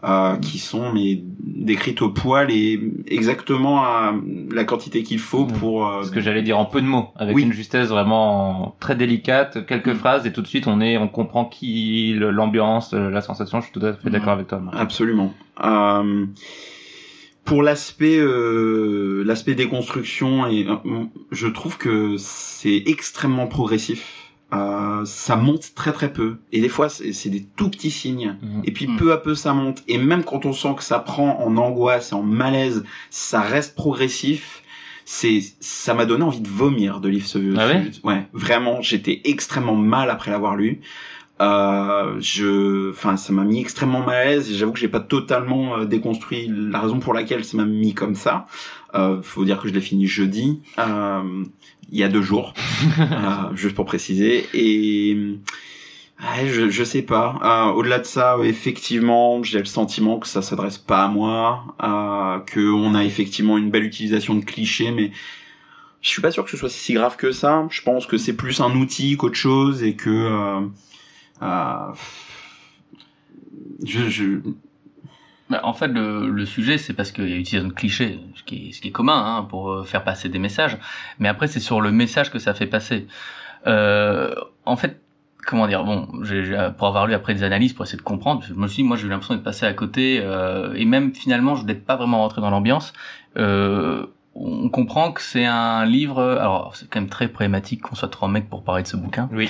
[0.04, 4.14] euh, qui sont mais décrites au poil et exactement à
[4.52, 5.52] la quantité qu'il faut Mm.
[5.52, 5.88] pour.
[5.88, 7.42] euh, Ce que j'allais dire en peu de mots, avec Oui.
[7.42, 9.94] une justesse vraiment très délicate, quelques Mm.
[9.96, 13.61] phrases et tout de suite on est, on comprend qui, l'ambiance, euh, la sensation.
[13.61, 14.59] Je suis tout à fait d'accord avec toi.
[14.61, 14.76] Marc.
[14.78, 15.32] Absolument.
[15.64, 16.26] Euh,
[17.44, 24.25] pour l'aspect euh, l'aspect déconstruction et euh, je trouve que c'est extrêmement progressif.
[24.52, 26.37] Euh, ça monte très très peu.
[26.52, 28.37] Et des fois c'est des tout petits signes.
[28.42, 28.62] Mhm.
[28.64, 28.96] et puis Mhm.
[28.96, 29.82] peu à peu ça monte.
[29.88, 33.74] Et même quand on sent que ça prend en angoisse et en malaise ça reste
[33.74, 34.62] progressif
[35.09, 37.90] c'est ça m'a donné envie de vomir de lire ce, Ah ouais?
[38.02, 40.80] ouais vraiment j'étais extrêmement mal après l'avoir lu
[41.40, 44.51] euh, je, enfin, ça m'a mis extrêmement mal à l'aise.
[44.51, 47.94] et J'avoue que j'ai pas totalement euh, déconstruit la raison pour laquelle ça m'a mis
[47.94, 48.46] comme ça.
[48.94, 51.44] Euh, faut dire que je l'ai fini jeudi, euh,
[51.90, 52.55] il y a deux jours,
[53.01, 54.46] euh, juste pour préciser.
[54.55, 55.14] Et
[56.20, 57.38] ouais, je, je sais pas.
[57.42, 62.38] Euh, Au-delà de ça, effectivement, j'ai le sentiment que ça s'adresse pas à moi, euh,
[62.46, 65.11] que on a effectivement une belle utilisation de clichés, mais
[66.01, 67.66] je suis pas sûr que ce soit si grave que ça.
[67.70, 70.62] Je pense que c'est plus un outil qu'autre chose et que
[71.42, 71.92] euh,
[73.85, 74.40] je, je,
[75.49, 77.75] Bah, en fait, le, le sujet, c'est parce qu'il y a utilisation de
[78.35, 80.77] ce qui est, ce qui est commun hein, pour euh, faire passer des messages.
[81.20, 83.07] Mais après, c'est sur le message que ça fait passer.
[83.68, 85.01] Euh, en fait,
[85.46, 86.09] comment dire Bon,
[86.79, 88.96] pour avoir lu après des analyses pour essayer de comprendre, je me suis dit, moi,
[88.96, 92.18] j'ai eu l'impression d'être passé à côté, euh, et même finalement, je n'étais pas vraiment
[92.18, 92.92] rentré dans l'ambiance.
[93.38, 94.07] Euh,
[94.38, 96.22] on comprend que c'est un livre.
[96.22, 99.29] Alors, c'est quand même très problématique qu'on soit trois mecs pour parler de ce bouquin.
[99.33, 99.49] Oui.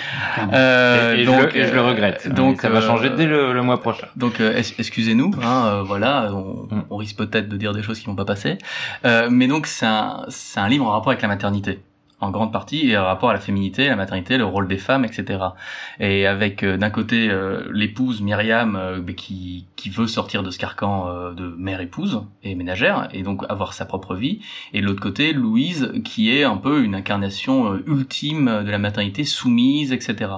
[0.52, 2.28] Euh, et, et donc, je, le, et je le euh, regrette.
[2.32, 4.06] Donc, ça va euh, changer dès le, le mois prochain.
[4.16, 6.82] donc euh, excusez-nous, hein, voilà, on, Mm.
[6.90, 8.58] on risque peut-être de dire des choses qui vont pas passer,
[9.04, 11.80] Euh, mais donc c'est un, c'est un livre en rapport avec la maternité,
[12.20, 15.04] en grande partie, et en rapport à la féminité, la maternité, le rôle des femmes,
[15.04, 15.38] etc.
[16.00, 20.58] Et avec euh, d'un côté euh, l'épouse Myriam euh, qui, qui veut sortir de ce
[20.58, 24.40] carcan de mère-épouse et ménagère, et donc avoir sa propre vie,
[24.72, 29.24] et de l'autre côté Louise qui est un peu une incarnation ultime de la maternité
[29.24, 30.30] soumise, etc.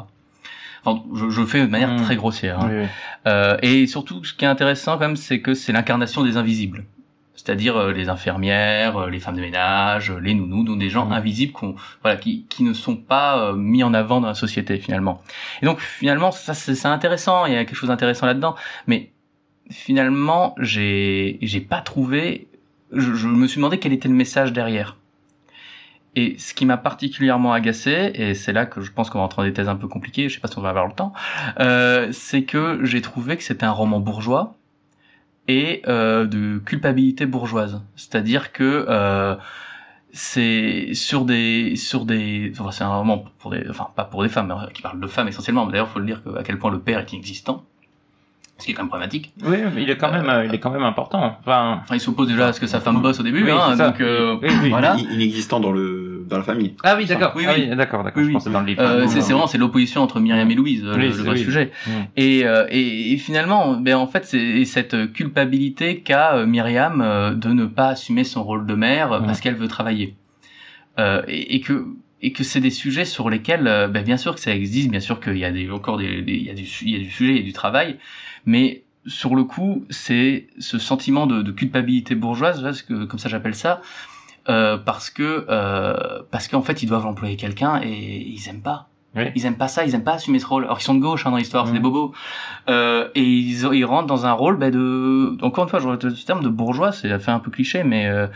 [0.85, 2.03] Enfin, je, je le fais de manière Mm.
[2.03, 2.59] très grossière.
[2.61, 2.71] hein.
[2.73, 2.87] Oui,
[3.25, 3.59] oui.
[3.63, 6.85] Et surtout, ce qui est intéressant quand même, c'est que c'est l'incarnation des invisibles.
[7.39, 11.07] C'est-à-dire euh, les infirmières, euh, les femmes de ménage, euh, les nounous, donc des gens
[11.07, 11.13] Mhm.
[11.13, 15.23] invisibles qu'on, voilà, qui, qui ne sont pas mis en avant dans la société finalement.
[15.63, 18.57] Et donc finalement, ça c'est c'est intéressant, il y a quelque chose d'intéressant là-dedans.
[18.89, 19.13] Mais
[19.71, 22.49] finalement, j'ai j'ai pas trouvé.
[22.91, 24.97] Je, je me suis demandé quel était le message derrière.
[26.17, 29.43] Et ce qui m'a particulièrement agacé, et c'est là que je pense qu'on va entrer
[29.43, 31.13] dans des thèses un peu compliquées, je sais pas si on va avoir le temps,
[31.61, 34.57] euh, c'est que j'ai trouvé que c'était un roman bourgeois
[35.49, 37.81] et euh, de culpabilité bourgeoise.
[37.97, 39.35] C'est-à-dire que euh,
[40.13, 44.29] c'est sur des sur des enfin, c'est un roman pour des enfin pas pour des
[44.29, 46.59] femmes mais qui parle de femmes essentiellement mais d'ailleurs faut le dire que, à quel
[46.59, 47.65] point le père est inexistant
[48.59, 50.59] ce qui est quand même problématique Oui, mais il est quand même, euh, il est
[50.59, 51.39] quand même important.
[51.41, 53.77] Enfin, enfin il s'oppose déjà à ce que sa femme bosse au début Oui, hein,
[53.77, 54.71] donc euh, Oui, oui.
[54.71, 55.98] voilà inexistant dans le
[56.29, 56.75] dans la famille.
[56.85, 57.33] ah oui, d'accord.
[57.35, 57.67] Oui, Ah oui.
[57.71, 58.23] oui, d'accord, d'accord.
[58.23, 58.83] Oui, pensais dans le livre.
[58.83, 61.25] Euh, Non, c'est c'est vraiment c'est l'opposition entre Myriam et Louise Oui, le, c'est- le
[61.25, 61.45] vrai oui.
[61.45, 61.91] sujet Mm.
[62.17, 67.35] et, euh, et, et finalement ben en fait c'est cette culpabilité qu'a euh, Myriam euh,
[67.35, 69.27] de ne pas assumer son rôle de mère Mm.
[69.27, 70.15] parce qu'elle veut travailler
[70.99, 71.87] euh, et, et que
[72.21, 75.21] et que c'est des sujets sur lesquels ben, bien sûr que ça existe bien sûr
[75.21, 77.11] qu'il y a des encore des, des- il y a du il y a du
[77.11, 77.97] sujet il y a du travail
[78.45, 83.29] mais sur le coup c'est ce sentiment de, de culpabilité bourgeoise parce que comme ça
[83.29, 83.81] j'appelle ça
[84.49, 88.89] euh, parce que euh, parce qu'en fait ils doivent employer quelqu'un et ils aiment pas.
[89.17, 89.25] Oui.
[89.35, 90.65] ils aiment pas ça ils aiment pas assumer ce rôle.
[90.65, 92.13] Alors qu'ils sont de gauche hein, dans l'histoire c'est des bobos.
[92.69, 96.27] Euh, et ils, ils rentrent dans un rôle ben, de encore une fois je ce
[96.27, 98.27] terme de bourgeois c'est fait un peu cliché mais euh,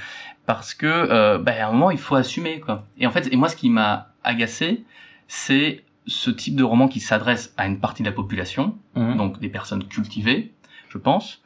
[0.46, 2.86] parce que euh, ben, à un moment il faut assumer quoi.
[2.98, 4.84] Et en fait et moi ce qui m'a agacé
[5.28, 9.16] c'est ce type de roman qui s'adresse à une partie de la population Mhm.
[9.16, 10.52] donc des personnes cultivées,
[10.88, 11.41] je pense,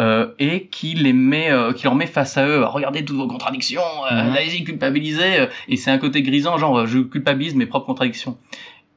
[0.00, 2.64] euh, et qui les met, euh, qui leur met face à eux.
[2.64, 3.80] Regardez toutes vos contradictions,
[4.12, 4.36] euh, Mhm.
[4.36, 5.48] allez-y culpabilisez.
[5.68, 8.38] et c'est un côté grisant, genre euh, je culpabilise mes propres contradictions.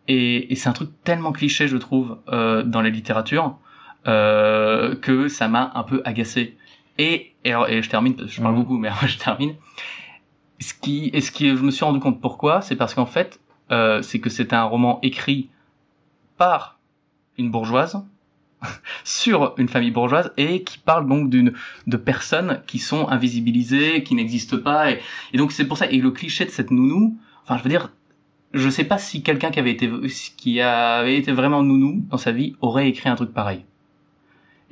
[0.08, 3.58] Et, et c'est un truc tellement cliché, je trouve, euh, dans la littérature,
[4.08, 6.58] euh, que ça m'a un peu agacé.
[6.98, 8.62] Et, et, alors- et je termine, parce que je parle Mhm.
[8.62, 9.56] beaucoup, mais je termine.
[10.60, 13.40] Ce qui, et ce qui, je me suis rendu compte pourquoi, c'est parce qu'en fait,
[13.72, 15.50] euh, c'est que c'est un roman écrit
[16.38, 16.78] par
[17.38, 18.04] une bourgeoise
[19.04, 21.54] sur une famille bourgeoise et qui parle donc d'une
[21.88, 25.00] de personnes qui sont invisibilisées, qui n'existent pas et,
[25.34, 27.91] et donc c'est pour ça et le cliché de cette nounou, enfin je veux dire
[28.54, 29.89] je sais pas si quelqu'un qui avait été
[30.38, 33.63] qui avait été vraiment nounou dans sa vie aurait écrit un truc pareil.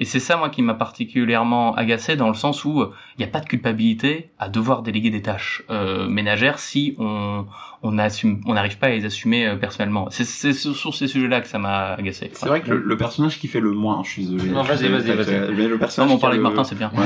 [0.02, 3.26] Et c'est ça, moi, qui m'a particulièrement agacé dans le sens où euh, il n'y
[3.26, 7.46] a pas de culpabilité à devoir déléguer des tâches euh, ménagères si on
[7.82, 10.08] on assume, on n'arrive pas à les assumer euh, personnellement.
[10.10, 12.30] C'est c'est sur ces sujets-là que ça m'a agacé.
[12.34, 14.52] C'est vrai que le, le personnage qui fait le moins, je suis désolé.
[14.52, 15.34] Non, vas-y, vas-y, vas-y.
[15.34, 16.92] Euh, Mais le Non, personnage mais on parlait de le- Martin, c'est bien.
[16.96, 17.06] Ouais.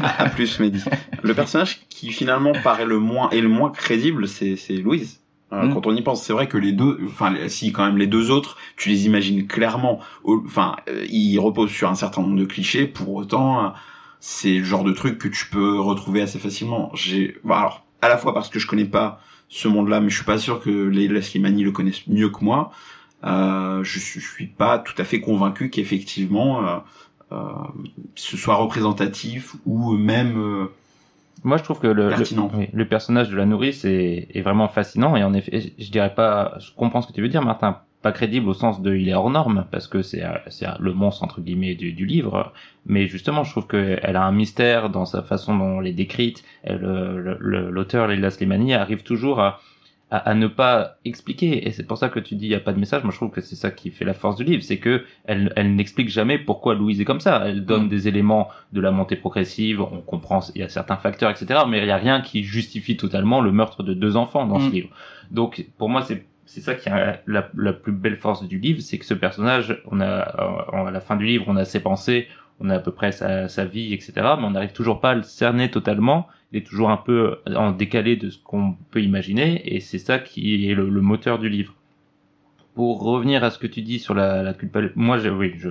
[0.18, 0.82] à plus, Mehdi.
[1.22, 5.20] Le personnage qui finalement paraît le moins et le moins crédible, c'est c'est Louise.
[5.54, 5.74] Euh, Mm.
[5.74, 8.30] Quand on y pense, c'est vrai que les deux, enfin, si quand même les deux
[8.30, 10.00] autres, tu les imagines clairement.
[10.24, 12.86] Enfin, euh, ils reposent sur un certain nombre de clichés.
[12.86, 13.68] Pour autant, euh,
[14.20, 16.90] c'est le genre de truc que tu peux retrouver assez facilement.
[16.94, 20.16] J'ai, bah, alors, à la fois parce que je connais pas ce monde-là, mais je
[20.16, 22.72] suis pas sûr que les Leslie Manny le connaissent mieux que moi.
[23.24, 26.82] Euh, je, suis- je suis pas tout à fait convaincu qu'effectivement
[28.14, 30.66] ce soit représentatif ou même euh,
[31.42, 32.24] Moi, je trouve que le, le,
[32.56, 36.14] oui, le personnage de la nourrice est, est vraiment fascinant et en effet, je dirais
[36.14, 39.08] pas, je comprends ce que tu veux dire, Martin, pas crédible au sens de il
[39.08, 42.52] est hors norme parce que c'est c'est le monstre entre guillemets du, du livre,
[42.86, 46.44] mais justement, je trouve qu'elle a un mystère dans sa façon dont elle est décrite.
[46.68, 49.60] Le- le- L'auteur Leila Slimani arrive toujours à
[50.10, 51.66] à, à ne pas expliquer.
[51.66, 53.02] Et c'est pour ça que tu dis il y a pas de message.
[53.04, 54.62] Moi je trouve que c'est ça qui fait la force du livre.
[54.62, 57.42] C'est que elle, elle n'explique jamais pourquoi Louise est comme ça.
[57.46, 57.88] Elle donne Mm.
[57.88, 59.80] des éléments de la montée progressive.
[59.80, 62.96] On comprend il y a certains facteurs etc mais il y a rien qui justifie
[62.96, 64.72] totalement le meurtre de deux enfants dans ce Mm.
[64.72, 64.88] livre.
[65.30, 68.80] Donc pour moi c'est c'est ça qui est la, la plus belle force du livre.
[68.82, 72.28] C'est que ce personnage on a à la fin du livre on a ses pensées.
[72.60, 75.14] On a à peu près sa, sa vie etc mais on n'arrive toujours pas à
[75.14, 79.80] le cerner totalement est toujours un peu en décalé de ce qu'on peut imaginer, et
[79.80, 81.74] c'est ça qui est le, le moteur du livre.
[82.74, 85.68] Pour revenir à ce que tu dis sur la, la culpabilité, moi, je, oui, je,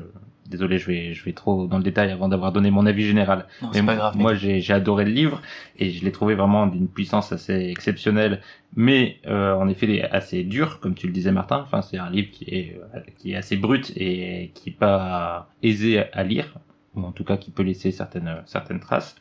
[0.50, 3.46] désolé, je vais, je vais trop dans le détail avant d'avoir donné mon avis général.
[3.62, 4.18] Non, Mais c'est pas grave.
[4.18, 5.42] Moi, j'ai j'ai adoré le livre
[5.80, 8.42] et je l'ai trouvé vraiment d'une puissance assez exceptionnelle,
[8.76, 11.62] mais euh, en effet assez dur, comme tu le disais, Martin.
[11.66, 15.50] Enfin, c'est un livre qui est euh, qui est assez brut et qui est pas
[15.62, 16.54] aisé à, à lire,
[16.96, 19.16] ou en tout cas qui peut laisser certaines certaines traces.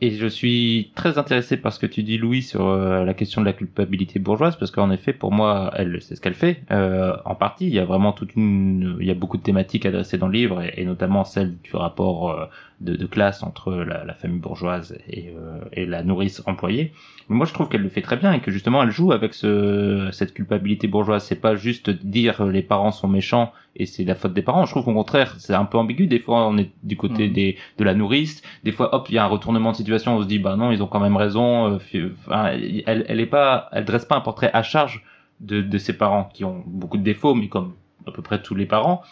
[0.00, 3.40] Et je suis très intéressé par ce que tu dis, Louis, sur euh, la question
[3.40, 6.62] de la culpabilité bourgeoise, parce qu'en effet, pour moi, elle, c'est ce qu'elle fait.
[6.70, 9.86] Euh, en partie, il y a vraiment toute une, il y a beaucoup de thématiques
[9.86, 12.46] adressées dans le livre, et, et notamment celle du rapport euh,
[12.80, 16.92] de, de classe entre la, la famille bourgeoise et, euh, et la nourrice employée.
[17.28, 19.34] Mais moi, je trouve qu'elle le fait très bien et que justement, elle joue avec
[19.34, 21.24] ce, cette culpabilité bourgeoise.
[21.24, 24.64] C'est pas juste dire euh, les parents sont méchants et c'est la faute des parents.
[24.64, 26.06] Je trouve qu'au contraire, c'est un peu ambigu.
[26.06, 27.32] Des fois, on est du côté Mhm.
[27.32, 28.42] des de la nourrice.
[28.64, 30.16] Des fois, hop, il y a un retournement de situation.
[30.16, 31.74] On se dit, bah non, ils ont quand même raison.
[31.74, 32.52] euh, fi- Enfin,
[32.86, 35.04] elle, elle est pas, elle dresse pas un portrait à charge
[35.40, 37.74] de, de ses parents qui ont beaucoup de défauts, mais comme
[38.06, 39.02] à peu près tous les parents.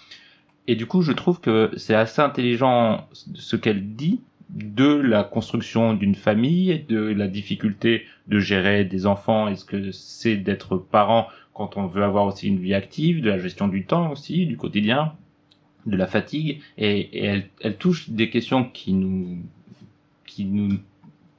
[0.69, 5.95] Et du coup, je trouve que c'est assez intelligent ce qu'elle dit de la construction
[5.95, 11.29] d'une famille, de la difficulté de gérer des enfants et ce que c'est d'être parent
[11.53, 14.57] quand on veut avoir aussi une vie active, de la gestion du temps aussi, du
[14.57, 15.15] quotidien,
[15.87, 16.61] de la fatigue.
[16.77, 19.39] Et, et elle, elle touche des questions qui nous,
[20.27, 20.79] qui nous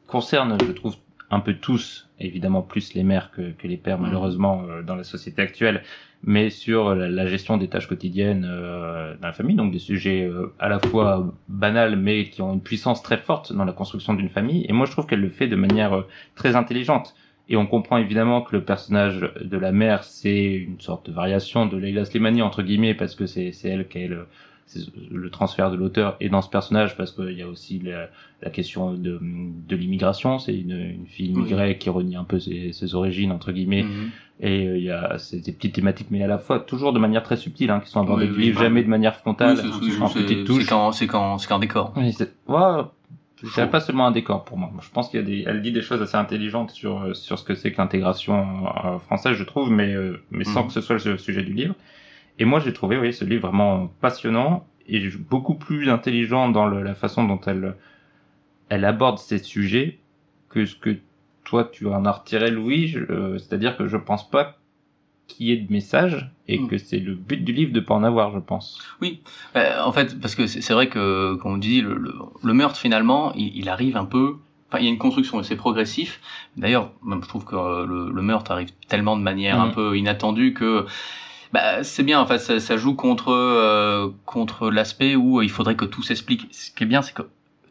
[0.07, 0.95] concernent, je trouve,
[1.29, 5.03] un peu tous, évidemment plus les mères que, que les pères malheureusement euh, dans la
[5.03, 5.83] société actuelle,
[6.23, 10.53] mais sur la, gestion des tâches quotidiennes euh, dans la famille, donc des sujets euh,
[10.59, 14.29] à la fois banals mais qui ont une puissance très forte dans la construction d'une
[14.29, 14.65] famille.
[14.67, 17.15] Et moi je trouve qu'elle le fait de manière euh, très intelligente.
[17.49, 21.65] Et on comprend évidemment que le personnage de la mère, c'est une sorte de variation
[21.65, 24.09] de Leila Slimani, entre guillemets, parce que c'est elle qui est
[25.11, 28.09] le transfert de l'auteur et dans ce personnage parce qu'il y a aussi la,
[28.41, 32.73] la question de, de l'immigration c'est une, une fille immigrée qui renie un peu ses,
[32.73, 34.09] ses origines entre guillemets Mhm.
[34.41, 37.23] et euh, il y a des petites thématiques mais à la fois toujours de manière
[37.23, 39.57] très subtile hein, qui sont abordées Oui, du oui, livre bah, jamais de manière frontale
[40.01, 41.93] en c'est- petites touches C'est qu'en décor.
[41.95, 44.69] oui, c'est ouais, pas seulement un décor pour moi.
[44.81, 47.37] Je pense qu'il y a des, elle dit des choses assez intelligentes sur euh, sur
[47.39, 49.95] ce que c'est que l'intégration euh, française, je trouve, mais
[50.31, 50.67] mais sans Mhm.
[50.67, 51.75] que ce soit le sujet du livre.
[52.39, 56.83] Et moi, j'ai trouvé, oui, ce livre vraiment passionnant et beaucoup plus intelligent dans le-
[56.83, 57.75] la façon dont elle
[58.69, 59.97] elle aborde ces sujets
[60.49, 60.97] que ce que
[61.45, 62.95] toi tu en as retiré, Louis.
[63.09, 64.57] Euh, C'est-à-dire que je pense pas
[65.27, 66.67] qu'il y ait de message et Mhm.
[66.67, 68.81] que c'est le but du livre de pas en avoir, je pense.
[69.55, 72.77] Euh, en fait, parce que c'est vrai que, comme on dit, le, le, le meurtre
[72.77, 74.35] finalement, il, il arrive un peu.
[74.69, 76.19] Enfin, il y a une construction c'est progressif.
[76.57, 79.73] D'ailleurs, je trouve que euh, le, le meurtre arrive tellement de manière un Mhm.
[79.73, 80.85] peu inattendue que
[81.53, 82.19] bah, c'est bien.
[82.19, 86.03] En fait, ça, ça joue contre euh, contre l'aspect où euh, il faudrait que tout
[86.03, 86.47] s'explique.
[86.51, 87.23] Ce qui est bien, c'est que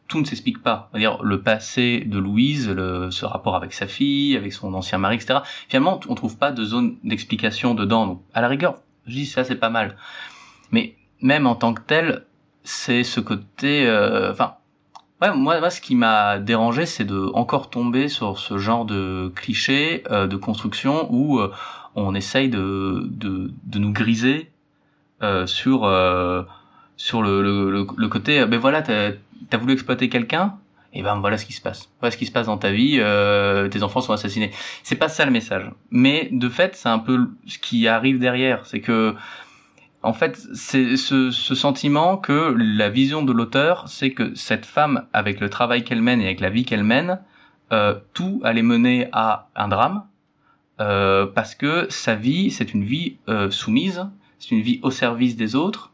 [0.09, 0.89] tout ne s'explique pas.
[0.91, 5.16] C'est-à-dire le passé de Louise, le, ce rapport avec sa fille, avec son ancien mari,
[5.16, 5.41] etc.
[5.68, 8.07] Finalement, on trouve pas de zone d'explication dedans.
[8.07, 9.97] Donc, à la rigueur, je dis ça, c'est pas mal.
[10.70, 12.24] Mais même en tant que tel,
[12.64, 13.87] c'est ce côté.
[13.87, 14.55] euh, Enfin,
[15.23, 19.33] ouais, moi, moi, ce qui m'a dérangé, c'est de encore tomber sur ce genre de
[19.35, 21.53] cliché euh, de construction où euh,
[21.95, 24.51] on essaye de, de, de nous griser
[25.23, 26.43] euh, sur euh,
[26.97, 29.12] sur le, le, le, côté, euh, ben voilà, t'as
[29.53, 30.55] as voulu exploiter quelqu'un,
[30.93, 31.91] et ben voilà ce qui se passe.
[32.01, 34.51] Voilà ce qui se passe dans ta vie, euh, tes enfants sont assassinés.
[34.83, 35.71] C'est pas ça le message.
[35.91, 38.64] Mais de fait, c'est un peu ce qui arrive derrière.
[38.64, 39.14] C'est que,
[40.07, 45.04] en fait, c'est ce, ce sentiment que la vision de l'auteur, c'est que cette femme,
[45.12, 47.18] avec le travail qu'elle mène et avec la vie qu'elle mène,
[47.72, 50.04] euh, tout allait mener à un drame,
[50.80, 54.07] euh, parce que sa vie, c'est une vie euh, soumise,
[54.38, 55.90] c'est une vie au service des autres,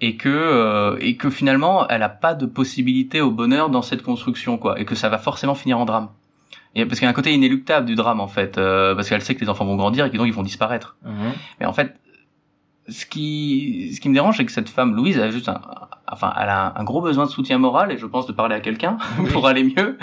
[0.00, 4.02] et que euh, et que finalement elle a pas de possibilité au bonheur dans cette
[4.02, 6.08] construction quoi et que ça va forcément finir en drame
[6.74, 9.22] et parce qu'il y a un côté inéluctable du drame en fait euh, parce qu'elle
[9.22, 11.32] sait que les enfants vont grandir et que donc ils vont disparaître Mhm.
[11.60, 11.94] mais en fait
[12.88, 15.60] ce qui ce qui me dérange c'est que cette femme Louise a juste un
[16.12, 18.54] enfin elle a un, un gros besoin de soutien moral et je pense de parler
[18.54, 18.98] à quelqu'un
[19.32, 19.96] pour aller mieux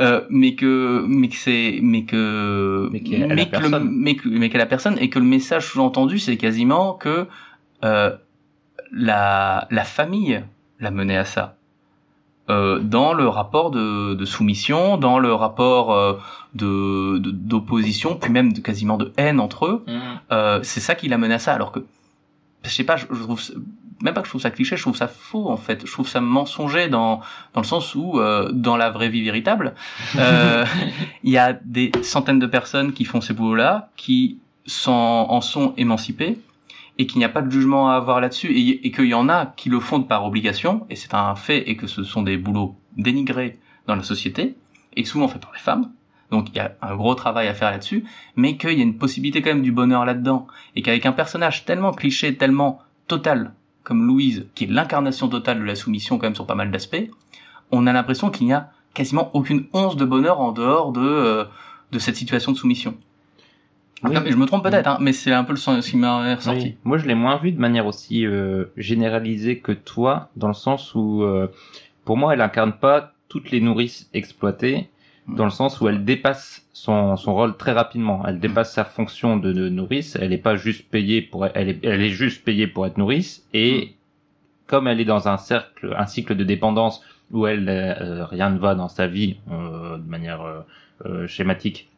[0.00, 4.28] euh, mais que mais que c'est mais que Mais qu'elle a mais que mais que
[4.28, 7.28] mais qu'elle a personne et que le message sous-entendu c'est quasiment que
[7.84, 8.10] euh,
[8.92, 10.42] la, la famille
[10.80, 11.54] l'a mené à ça.
[12.48, 16.12] Euh, dans le rapport de, de soumission, dans le rapport euh,
[16.54, 20.00] de d'opposition, puis même de, quasiment de haine entre eux, Mhm.
[20.30, 21.54] euh, c'est ça qui l'a mené à ça.
[21.54, 21.80] Alors que,
[22.62, 23.40] je sais pas, je, je trouve,
[24.02, 25.86] même pas que je trouve ça cliché, je trouve ça faux en fait.
[25.86, 27.20] Je trouve ça mensonger dans
[27.54, 29.74] dans le sens où, euh, dans la vraie vie véritable,
[30.16, 30.64] euh,
[31.22, 35.74] il y a des centaines de personnes qui font ces boulots-là, qui s'en en sont
[35.76, 36.38] émancipées
[36.98, 39.28] et qu'il n'y a pas de jugement à avoir là-dessus et, et qu'il y en
[39.28, 42.36] a qui le font par obligation et c'est un fait et que ce sont des
[42.36, 44.56] boulots dénigrés dans la société
[44.96, 45.90] et souvent faits par les femmes.
[46.30, 48.04] Donc il y a un gros travail à faire là-dessus,
[48.34, 51.64] mais qu'il y a une possibilité quand même du bonheur là-dedans et qu'avec un personnage
[51.64, 53.52] tellement cliché, tellement total
[53.84, 57.08] comme Louise, qui est l'incarnation totale de la soumission quand même sur pas mal d'aspects,
[57.70, 61.44] on a l'impression qu'il n'y a quasiment aucune once de bonheur en dehors de euh,
[61.92, 62.96] de cette situation de soumission.
[64.02, 64.14] Oui.
[64.14, 66.60] Après, je me trompe peut-être, hein, mais c'est un peu le sens qui m'est ressorti.
[66.60, 66.76] Oui.
[66.84, 70.94] Moi, je l'ai moins vu de manière aussi euh, généralisée que toi, dans le sens
[70.94, 71.48] où, euh,
[72.04, 74.88] pour moi, elle incarne pas toutes les nourrices exploitées,
[75.28, 78.24] dans le sens où elle dépasse son, son rôle très rapidement.
[78.26, 80.16] Elle dépasse sa fonction de, de nourrice.
[80.20, 83.46] Elle n'est pas juste payée pour, elle est, elle est juste payée pour être nourrice.
[83.52, 83.94] Et
[84.66, 87.02] comme elle est dans un cercle, un cycle de dépendance
[87.32, 90.60] où elle, euh, rien ne va dans sa vie euh, de manière euh,
[91.06, 91.88] euh, schématique.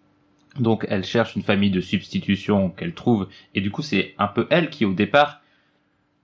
[0.59, 4.47] Donc elle cherche une famille de substitution qu'elle trouve et du coup c'est un peu
[4.51, 5.41] elle qui au départ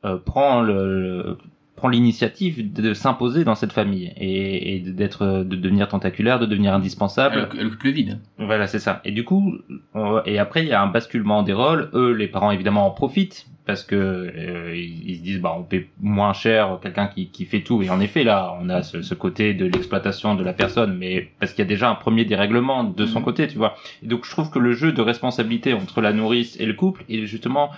[0.04, 1.38] euh, prend le, le-
[1.84, 6.72] prend l'initiative de s'imposer dans cette famille et, et d'être de devenir tentaculaire, de devenir
[6.72, 7.48] indispensable.
[7.52, 8.18] Elle, elle occupe le vide.
[8.38, 9.02] Voilà, c'est ça.
[9.04, 9.52] Et du coup,
[9.92, 11.90] on- et après il y a un basculement des rôles.
[11.92, 15.62] Eux, les parents évidemment en profitent parce que euh, ils, ils se disent bah on
[15.62, 17.82] paie moins cher quelqu'un qui, qui fait tout.
[17.82, 21.28] Et en effet là, on a ce, ce côté de l'exploitation de la personne, mais
[21.38, 23.24] parce qu'il y a déjà un premier dérèglement de son Mhm.
[23.26, 23.74] côté, tu vois.
[24.02, 27.04] Et donc je trouve que le jeu de responsabilité entre la nourrice et le couple
[27.10, 27.68] est justement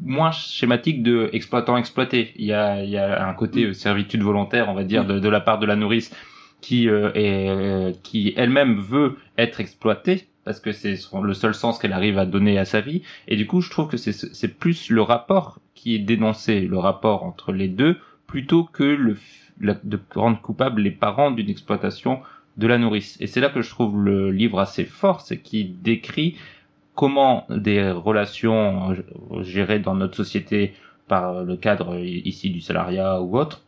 [0.00, 2.32] moins schématique de exploitant exploité.
[2.36, 5.18] Il y a, il y a un côté euh, servitude volontaire, on va dire, de,
[5.18, 6.14] de la part de la nourrice
[6.60, 11.78] qui euh, est euh, qui elle-même veut être exploitée parce que c'est le seul sens
[11.78, 13.02] qu'elle arrive à donner à sa vie.
[13.26, 17.22] Et du coup, je trouve que c'est plus le rapport qui est dénoncé, le rapport
[17.24, 19.16] entre les deux, plutôt que le
[19.60, 22.20] la- de rendre coupables les parents d'une exploitation
[22.56, 23.16] de la nourrice.
[23.20, 26.36] Et c'est là que je trouve le livre assez fort, c'est qu'il décrit
[26.98, 30.74] comment des relations euh, gérées dans notre société
[31.06, 33.62] par le cadre ici du salariat ou autre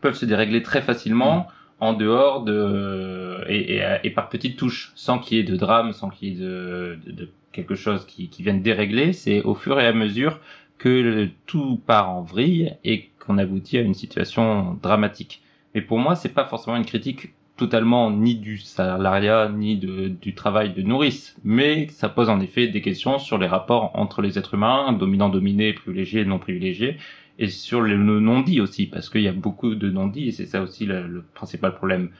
[0.00, 1.48] peuvent se dérégler très facilement
[1.80, 6.10] en dehors de et, et, par petites touches sans qu'il y ait de drame sans
[6.10, 9.12] qu'il y ait de, quelque chose qui, vienne dérégler.
[9.12, 10.38] C'est au fur et à mesure
[10.78, 15.42] que tout part en vrille et qu'on aboutit à une situation dramatique.
[15.74, 20.34] Mais pour moi c'est pas forcément une critique totalement ni du salariat ni de, du
[20.34, 24.38] travail de nourrice, mais ça pose en effet des questions sur les rapports entre les
[24.38, 26.96] êtres humains, dominant-dominé, privilégié, non privilégié,
[27.38, 30.62] et sur le non-dit aussi, parce qu'il y a beaucoup de non-dits, et c'est ça
[30.62, 32.10] aussi le, le principal problème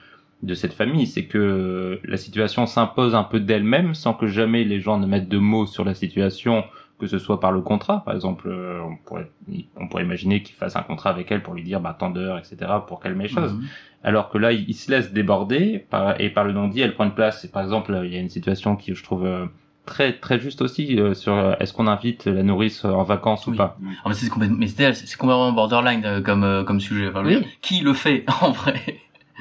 [0.43, 4.79] de cette famille, c'est que la situation s'impose un peu d'elle-même sans que jamais les
[4.79, 6.63] gens ne mettent de mots sur la situation,
[6.99, 9.29] que ce soit par le contrat, par exemple, euh, on pourrait,
[9.75, 12.37] on pourrait imaginer qu'il fasse un contrat avec elle pour lui dire bah, tant d'heures,
[12.37, 13.53] etc., pour calmer les choses.
[13.53, 13.63] Mhm.
[14.03, 17.05] Alors que là, il, il se laisse déborder par, et par le non-dit, elle prend
[17.05, 17.43] une place.
[17.43, 19.45] Et par exemple, il y a une situation qui, je trouve, euh,
[19.85, 23.53] très très juste aussi euh, sur euh, est-ce qu'on invite la nourrice en vacances ou
[23.53, 23.77] pas?
[24.03, 27.07] Ah, mais c'est complètement, mais c'est complètement borderline euh, comme euh, comme sujet.
[27.09, 27.45] Enfin, Oui.
[27.61, 28.81] Qui le fait en vrai?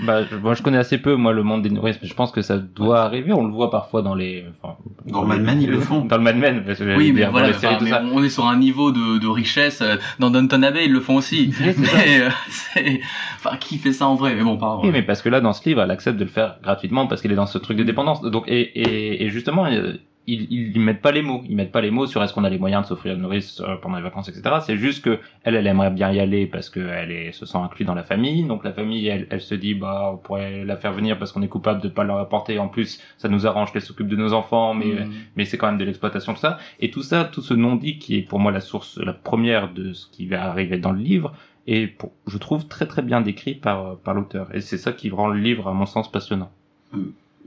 [0.02, 2.32] Bah, je, moi, je connais assez peu moi le monde des nourrices, mais je pense
[2.32, 3.32] que ça doit arriver.
[3.32, 4.44] On le voit parfois dans les.
[4.60, 4.74] Enfin,
[5.06, 6.04] Dans Mad Men, ils le font.
[6.04, 7.84] Dans le Mad Men, parce que Oui, mais dire, voilà, dans les séries enfin, tout
[7.84, 8.02] mais ça.
[8.12, 9.82] on est sur un niveau de, de richesse.
[9.82, 11.54] euh, Dans Downton Abbey, ils le font aussi.
[11.60, 13.00] Oui, mais, euh, c'est-
[13.36, 14.34] enfin, qui fait ça en vrai?
[14.34, 14.88] Mais bon, pas en vrai.
[14.88, 17.22] Oui, mais parce que là, dans ce livre, elle accepte de le faire gratuitement parce
[17.22, 18.20] qu'elle est dans ce truc de dépendance.
[18.20, 19.92] Donc, et, et, et justement, euh,
[20.26, 22.50] ils, ils, mettent pas les mots, ils mettent pas les mots sur est-ce qu'on a
[22.50, 24.56] les moyens de s'offrir une nourrice euh, pendant les vacances, etc.
[24.64, 27.84] C'est juste que elle, elle aimerait bien y aller parce qu'elle est, se sent inclue
[27.84, 28.44] dans la famille.
[28.44, 31.42] Donc la famille, elle, elle se dit, bah, on pourrait la faire venir parce qu'on
[31.42, 32.58] est coupable de pas leur apporter.
[32.58, 35.12] En plus, ça nous arrange qu'elle s'occupe de nos enfants, mais Mm.
[35.36, 36.58] mais c'est quand même de l'exploitation tout ça.
[36.80, 39.92] Et tout ça, tout ce non-dit qui est pour moi la source, la première de
[39.92, 41.32] ce qui va arriver dans le livre,
[41.66, 44.54] est, pour, je trouve, très très bien décrit par par l'auteur.
[44.54, 46.50] Et c'est ça qui rend le livre, à mon sens, passionnant.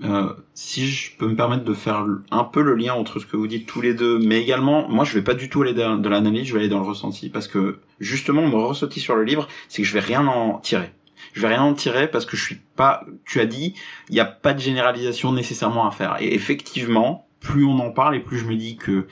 [0.03, 3.35] Euh, si je peux me permettre de faire un peu le lien entre ce que
[3.35, 5.97] vous dites tous les deux, mais également, moi je vais pas du tout aller dans,
[5.97, 9.23] dans l'analyse, je vais aller dans le ressenti, parce que justement mon ressenti sur le
[9.23, 10.91] livre, c'est que je vais rien en tirer.
[11.33, 13.73] Je vais rien en tirer parce que je suis pas, tu as dit,
[14.09, 16.17] il n'y a pas de généralisation nécessairement à faire.
[16.19, 19.07] Et effectivement, plus on en parle et plus je me dis que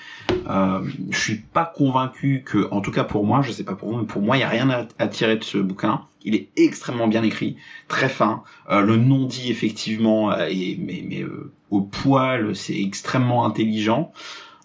[0.47, 3.89] euh, je suis pas convaincu que, en tout cas pour moi, je sais pas pour
[3.89, 4.69] vous, mais pour moi il y a rien
[4.99, 6.01] à, tirer de ce bouquin.
[6.23, 7.55] Il est extrêmement bien écrit,
[7.88, 8.43] très fin.
[8.69, 14.11] Euh, le non-dit effectivement euh, est mais, euh, au poil, c'est extrêmement intelligent.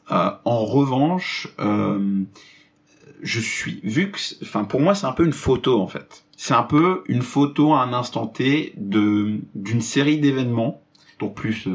[0.08, 1.46] En revanche,
[3.22, 6.24] je suis vu que, enfin pour moi c'est un peu une photo en fait.
[6.36, 10.82] C'est un peu une photo à un instant T de d'une série d'événements,
[11.20, 11.68] donc plus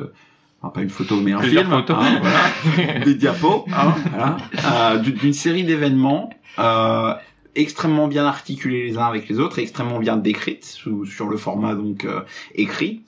[0.65, 4.97] enfin, pas une photo mais un Plusieurs film, hein, voilà, des diapos, hein, voilà, euh,
[4.97, 6.29] d'une série d'événements.
[6.59, 7.13] Euh,
[7.57, 11.73] extrêmement bien articulés les uns avec les autres, extrêmement bien décrites sous, sur le format
[11.73, 12.21] donc euh,
[12.53, 13.03] écrit,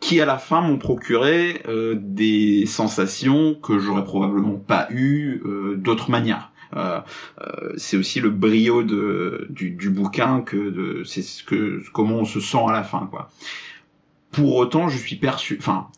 [0.00, 1.62] qui à la fin m'ont procuré
[1.94, 5.40] des sensations que j'aurais probablement pas eues
[5.76, 6.50] d'autre manière.
[6.74, 7.00] Euh,
[7.40, 12.24] euh, c'est aussi le brio de, du, du bouquin que c'est ce que comment on
[12.24, 13.30] se sent à la fin quoi.
[14.36, 15.88] Pour autant, je suis perçu, enfin,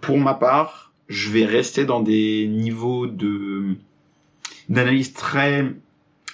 [0.00, 3.76] pour ma part, je vais rester dans des niveaux de
[4.68, 5.72] d'analyse très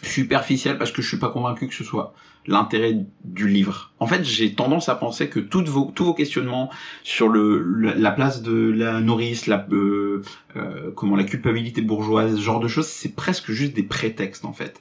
[0.02, 2.14] superficielle parce que je suis pas convaincu que ce soit
[2.46, 3.92] l'intérêt du livre.
[3.98, 6.70] En fait, j'ai tendance à penser que toutes vos, tous vos questionnements
[7.04, 10.22] sur le, la place de la nourrice, la, euh,
[10.56, 14.54] euh, comment la culpabilité bourgeoise, ce genre de choses, c'est presque juste des prétextes en
[14.54, 14.80] fait.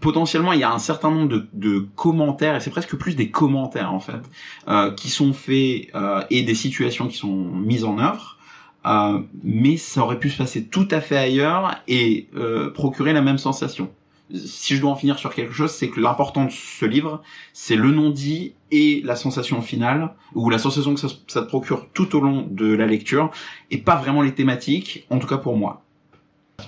[0.00, 3.92] Potentiellement, il y a un certain nombre de, commentaires, et c'est presque plus des commentaires
[3.92, 4.20] en fait,
[4.68, 8.38] euh, qui sont faits euh, et des situations qui sont mises en œuvre.
[8.86, 12.28] Euh, mais ça aurait pu se passer tout à fait ailleurs et
[12.74, 13.90] procurer la même sensation
[14.34, 17.22] si je dois en finir sur quelque chose, c'est que l'important de ce livre,
[17.52, 21.88] c'est le non-dit et la sensation finale, ou la sensation que ça, ça te procure
[21.92, 23.30] tout au long de la lecture,
[23.70, 25.82] et pas vraiment les thématiques, en tout cas pour moi.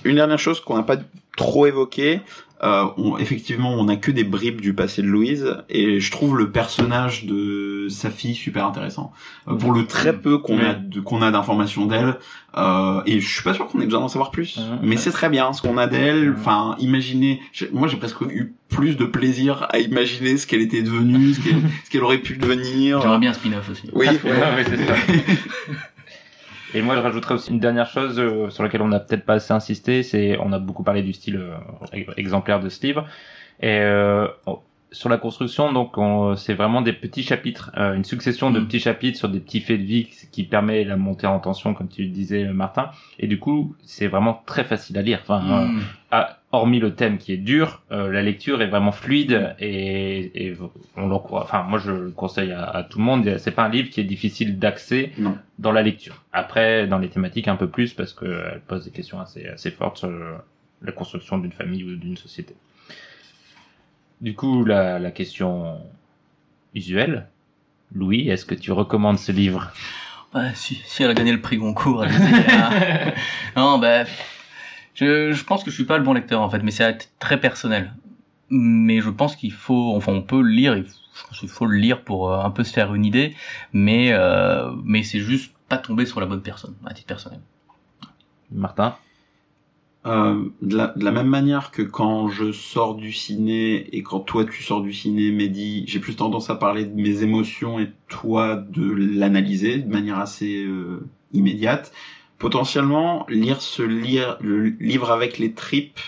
[0.03, 0.97] Une dernière chose qu'on n'a pas
[1.35, 2.21] trop évoquée,
[2.63, 6.37] euh, on- effectivement, on n'a que des bribes du passé de Louise, et je trouve
[6.37, 9.11] le personnage de sa fille super intéressant.
[9.49, 12.15] Euh, pour le très peu qu'on a de- qu'on a d'informations d'elle,
[12.55, 15.29] euh, et je suis pas sûr qu'on ait besoin d'en savoir plus, mais c'est très
[15.29, 16.33] bien ce qu'on a d'elle.
[16.37, 17.41] Enfin, imaginer.
[17.51, 21.41] j'ai- Moi, j'ai presque eu plus de plaisir à imaginer ce qu'elle était devenue, ce
[21.41, 23.01] qu'elle ce qu'elle aurait pu devenir.
[23.01, 23.89] J'aimerais bien un spin-off aussi.
[23.93, 24.07] Oui.
[24.23, 24.93] Ouais, ouais, c'est ça.
[26.73, 29.33] Et moi, je rajouterais aussi une dernière chose euh, sur laquelle on n'a peut-être pas
[29.35, 33.05] assez insisté, c'est on a beaucoup parlé du style euh, exemplaire de ce livre.
[33.61, 34.59] Et euh, on-
[34.91, 38.65] sur la construction, donc, on- c'est vraiment des petits chapitres, euh, une succession de Mm.
[38.67, 41.87] petits chapitres sur des petits faits de vie qui permet la montée en tension, comme
[41.87, 42.89] tu le disais, Martin.
[43.19, 45.19] Et du coup, c'est vraiment très facile à lire.
[45.23, 45.81] Enfin, euh, Mm.
[46.11, 50.55] ah, hormis le thème qui est dur, euh, la lecture est vraiment fluide et, et
[50.95, 51.43] on l'encourage.
[51.45, 53.37] Enfin, moi, je le conseille à, à tout le monde.
[53.39, 55.11] C'est pas un livre qui est difficile d'accès
[55.59, 56.23] dans la lecture.
[56.31, 59.97] Après, dans les thématiques un peu plus parce qu'elle pose des questions assez assez fortes
[59.97, 60.35] sur le-
[60.83, 62.53] la construction d'une famille ou d'une société.
[64.21, 65.79] Du coup, la, la question
[66.75, 67.27] usuelle,
[67.93, 69.71] Louis, est-ce que tu recommandes ce livre?
[70.33, 72.69] Ouais, si, si elle a gagné le prix Goncourt, allez-y, hein.
[73.55, 74.03] non, bah,
[74.93, 77.39] je, je pense que je suis pas le bon lecteur en fait, mais c'est très
[77.39, 77.93] personnel.
[78.49, 80.77] Mais je pense qu'il faut, enfin, on peut le lire.
[80.77, 83.05] il faut- Je pense qu'il faut le lire pour euh, un peu se faire une
[83.05, 83.35] idée,
[83.71, 87.39] mais euh, mais c'est juste pas tomber sur la bonne personne, à titre personnel.
[88.51, 88.95] Martin?
[90.05, 94.19] Euh, de, la, de la même manière que quand je sors du ciné et quand
[94.19, 97.89] toi tu sors du ciné, Mehdi, j'ai plus tendance à parler de mes émotions et
[98.09, 101.93] toi de l'analyser de manière assez euh, immédiate.
[102.43, 106.01] Potentiellement, lire ce lire, le livre avec les tripes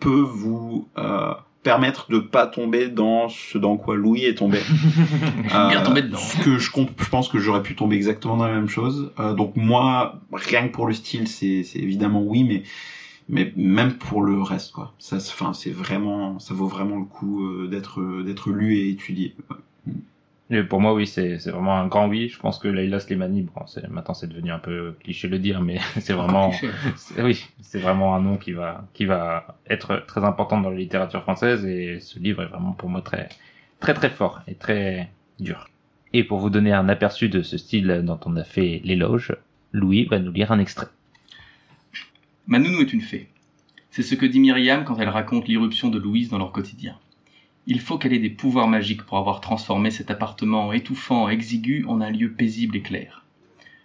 [0.00, 4.58] peut vous euh, permettre de pas tomber dans ce dans quoi Louis est tombé.
[4.58, 6.18] suis bien tombé dedans.
[6.44, 6.70] Que je,
[7.10, 9.12] pense que j'aurais pu tomber exactement dans la même chose.
[9.18, 12.64] Euh, donc moi, rien que pour le style, c'est évidemment oui, mais
[13.30, 14.92] mais même pour le reste, quoi.
[14.98, 19.34] Ça, enfin, c'est vraiment, ça vaut vraiment le coup euh, d'être d'être lu et étudié.
[20.52, 22.28] Et pour moi, oui, c'est vraiment un grand oui.
[22.28, 25.78] Je pense que Leila Slimani, bon, maintenant c'est devenu un peu cliché le dire, mais
[26.00, 26.52] c'est vraiment,
[27.18, 31.22] oui, c'est vraiment un nom qui va, qui va être très important dans la littérature
[31.22, 33.30] française et ce livre est vraiment pour moi très,
[33.80, 35.08] très très fort et très
[35.40, 35.68] dur.
[36.12, 39.34] Et pour vous donner un aperçu de ce style dont on a fait l'éloge,
[39.72, 40.88] Louis va nous lire un extrait.
[42.46, 43.30] Ma nounou est une fée.
[43.90, 46.98] C'est ce que dit Myriam quand elle raconte l'irruption de Louise dans leur quotidien.
[47.66, 52.00] Il faut qu'elle ait des pouvoirs magiques pour avoir transformé cet appartement étouffant, exigu en
[52.00, 53.24] un lieu paisible et clair.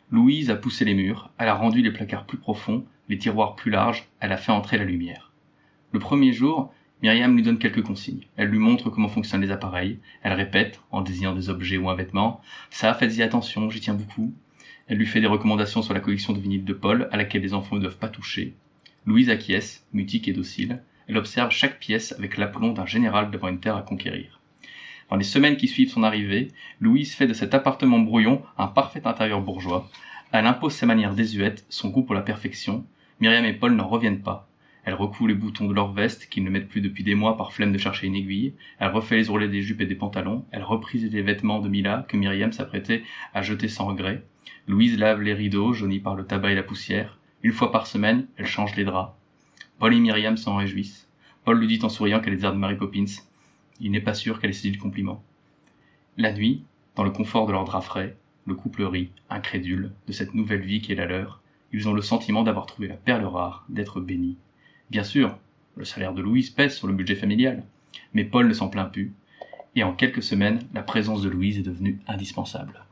[0.09, 3.69] Louise a poussé les murs, elle a rendu les placards plus profonds, les tiroirs plus
[3.69, 5.31] larges, elle a fait entrer la lumière.
[5.91, 6.73] Le premier jour,
[7.03, 8.25] Myriam lui donne quelques consignes.
[8.35, 9.99] Elle lui montre comment fonctionnent les appareils.
[10.23, 12.41] Elle répète, en désignant des objets ou un vêtement.
[12.71, 14.33] Ça, faites-y attention, j'y tiens beaucoup.
[14.87, 17.53] Elle lui fait des recommandations sur la collection de vinyles de Paul, à laquelle les
[17.53, 18.55] enfants ne doivent pas toucher.
[19.05, 20.81] Louise acquiesce, mutique et docile.
[21.07, 24.41] Elle observe chaque pièce avec l'aplomb d'un général devant une terre à conquérir.
[25.09, 26.49] Dans les semaines qui suivent son arrivée,
[26.81, 29.89] Louise fait de cet appartement brouillon un parfait intérieur bourgeois.
[30.33, 32.85] Elle impose ses manières désuètes, son goût pour la perfection.
[33.21, 34.49] Myriam et Paul n'en reviennent pas.
[34.83, 37.51] Elle recoue les boutons de leur veste qu'ils ne mettent plus depuis des mois par
[37.51, 38.53] flemme de chercher une aiguille.
[38.79, 40.45] Elle refait les ourlets des jupes et des pantalons.
[40.51, 43.03] Elle reprise les vêtements de Mila que Myriam s'apprêtait
[43.33, 44.23] à jeter sans regret.
[44.67, 47.17] Louise lave les rideaux jaunis par le tabac et la poussière.
[47.43, 49.16] Une fois par semaine, elle change les draps.
[49.79, 51.07] Paul et Myriam s'en réjouissent.
[51.43, 53.05] Paul lui dit en souriant qu'elle est de Mary Poppins.
[53.79, 55.23] Il n'est pas sûr qu'elle ait saisi le compliment.
[56.17, 56.63] La nuit,
[56.95, 58.17] dans le confort de leur drap frais,
[58.47, 61.41] le couple rit, incrédule, de cette nouvelle vie qui est la leur.
[61.73, 64.37] Ils ont le sentiment d'avoir trouvé la perle rare, d'être bénis.
[64.89, 65.37] Bien sûr,
[65.75, 67.63] le salaire de Louise pèse sur le budget familial,
[68.13, 69.13] mais Paul ne s'en plaint plus,
[69.75, 72.86] et en quelques semaines, la présence de Louise est devenue indispensable.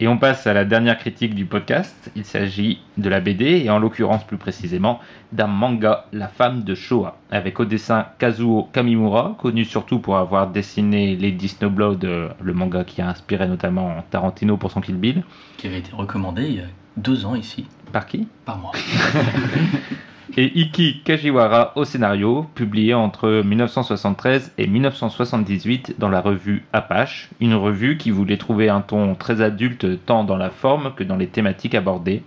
[0.00, 2.12] Et on passe à la dernière critique du podcast.
[2.14, 5.00] Il s'agit de la BD, et en l'occurrence plus précisément
[5.32, 10.50] d'un manga, La femme de Shoah, avec au dessin Kazuo Kamimura, connu surtout pour avoir
[10.50, 15.24] dessiné Lady Snowblood, euh, le manga qui a inspiré notamment Tarantino pour son Kill Bill.
[15.56, 18.28] Qui avait été recommandé il y a deux ans ici, Par qui?
[18.44, 18.70] Par moi.
[20.36, 27.54] et Iki Kajiwara au scénario, publié entre 1973 et 1978 dans la revue Apache, une
[27.54, 31.28] revue qui voulait trouver un ton très adulte tant dans la forme que dans les
[31.28, 32.22] thématiques abordées.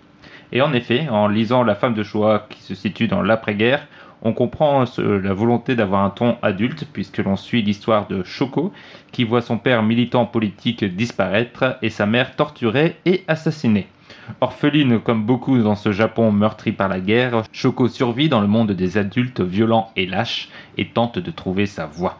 [0.51, 3.87] Et en effet, en lisant La femme de Shoah qui se situe dans l'après-guerre,
[4.23, 8.71] on comprend la volonté d'avoir un ton adulte puisque l'on suit l'histoire de Shoko
[9.11, 13.87] qui voit son père militant politique disparaître et sa mère torturée et assassinée.
[14.39, 18.71] Orpheline comme beaucoup dans ce Japon meurtri par la guerre, Shoko survit dans le monde
[18.71, 22.19] des adultes violents et lâches et tente de trouver sa voie.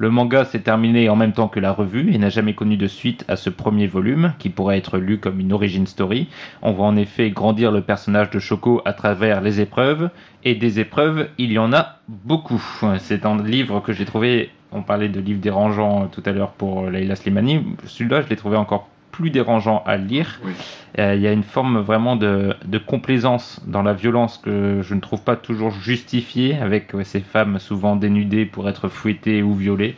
[0.00, 2.86] Le manga s'est terminé en même temps que la revue et n'a jamais connu de
[2.86, 6.28] suite à ce premier volume, qui pourrait être lu comme une origin story.
[6.62, 10.10] On voit en effet grandir le personnage de Shoko à travers les épreuves,
[10.44, 12.62] et des épreuves, il y en a beaucoup.
[12.98, 16.88] C'est un livre que j'ai trouvé, on parlait de livres dérangeants tout à l'heure pour
[16.88, 20.40] Leila Slimani, celui-là je l'ai trouvé encore plus dérangeant à lire.
[20.44, 20.52] Oui.
[20.98, 24.94] Euh, Il y a une forme vraiment de, de complaisance dans la violence que je
[24.94, 29.54] ne trouve pas toujours justifiée avec ouais, ces femmes souvent dénudées pour être fouettées ou
[29.54, 29.96] violées.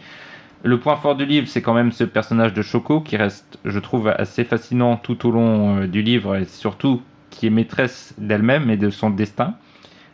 [0.63, 3.79] Le point fort du livre, c'est quand même ce personnage de Choco qui reste, je
[3.79, 8.71] trouve, assez fascinant tout au long euh, du livre et surtout qui est maîtresse d'elle-même
[8.71, 9.55] et de son destin.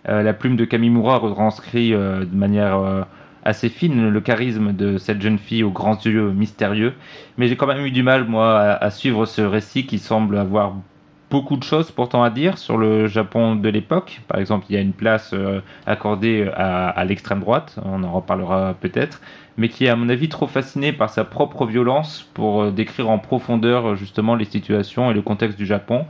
[0.08, 3.06] Euh, la plume de Kamimura retranscrit de manière
[3.46, 6.94] assez fine le charisme de cette jeune fille aux grands yeux mystérieux.
[7.38, 10.74] Mais j'ai quand même eu du mal, moi, à, suivre ce récit qui semble avoir
[11.30, 14.20] beaucoup de choses pourtant à dire sur le Japon de l'époque.
[14.28, 18.12] Par exemple, il y a une place euh, accordée à, à l'extrême droite, on en
[18.12, 19.20] reparlera peut-être,
[19.56, 23.10] mais qui est à mon avis trop fasciné par sa propre violence pour euh, décrire
[23.10, 26.06] en profondeur euh, justement les situations et le contexte du Japon.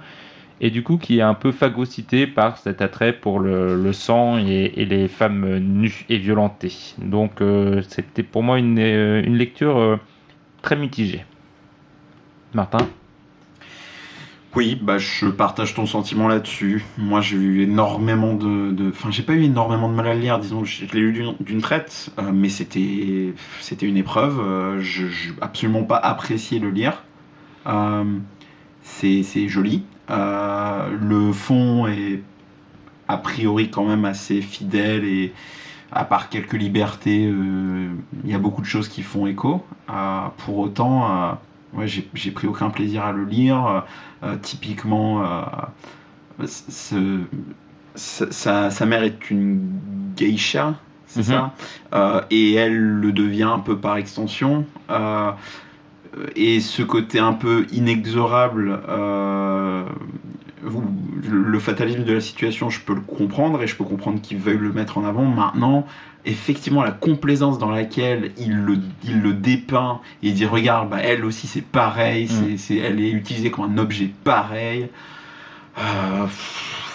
[0.60, 4.84] Et du coup, qui est un peu phagocyté par cet attrait pour le, sang et,
[4.84, 6.94] les femmes nues et violentées.
[6.98, 9.96] Donc, euh, c'était pour moi une, euh, une lecture euh,
[10.62, 11.24] très mitigée.
[12.54, 12.88] Martin?
[14.54, 16.82] Oui, bah, je partage ton sentiment là-dessus.
[16.96, 20.38] Moi, j'ai eu énormément de, Enfin, j'ai pas eu énormément de mal à le lire,
[20.38, 20.64] disons.
[20.64, 24.80] Je l'ai lu d'une- traite, mais c'était c'était une épreuve.
[24.80, 27.04] je n'ai absolument pas apprécié le lire.
[28.82, 29.84] C'est joli.
[30.10, 32.22] Euh, le fond est
[33.08, 35.32] a priori quand même assez fidèle et
[35.92, 37.88] à part quelques libertés, euh,
[38.24, 39.64] il y a beaucoup de choses qui font écho.
[39.90, 41.32] Euh, pour autant, euh,
[41.74, 43.84] ouais, j'ai pris aucun plaisir à le lire.
[44.42, 45.22] Typiquement,
[46.44, 47.24] ce-
[47.94, 49.60] ce- sa, sa mère est une
[50.16, 50.74] geisha,
[51.06, 51.50] c'est Mhm.
[51.92, 52.24] ça?
[52.30, 54.66] Et elle le devient un peu par extension.
[56.16, 59.84] Euh, et ce côté un peu inexorable, euh,
[61.28, 64.58] le fatalisme de la situation, je peux le comprendre et je peux comprendre qu'ils veuillent
[64.58, 65.24] le mettre en avant.
[65.24, 65.86] Maintenant,
[66.24, 70.98] effectivement, la complaisance dans laquelle il le, il le dépeint et il dit Regarde, bah,
[71.02, 74.88] elle aussi c'est pareil, c'est, c'est- elle est utilisée comme un objet pareil.
[75.78, 76.26] Euh,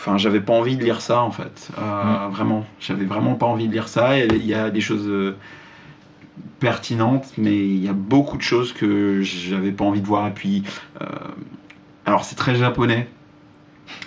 [0.04, 1.70] Enfin, j'avais pas envie de lire ça en fait.
[1.78, 4.18] Euh, Vraiment, j'avais vraiment pas envie de lire ça.
[4.18, 5.08] Il y a des choses
[6.60, 10.28] pertinente, mais il y a beaucoup de choses que j'avais pas envie de voir.
[10.28, 10.64] Et puis,
[11.02, 11.06] euh,
[12.06, 13.08] alors c'est très japonais.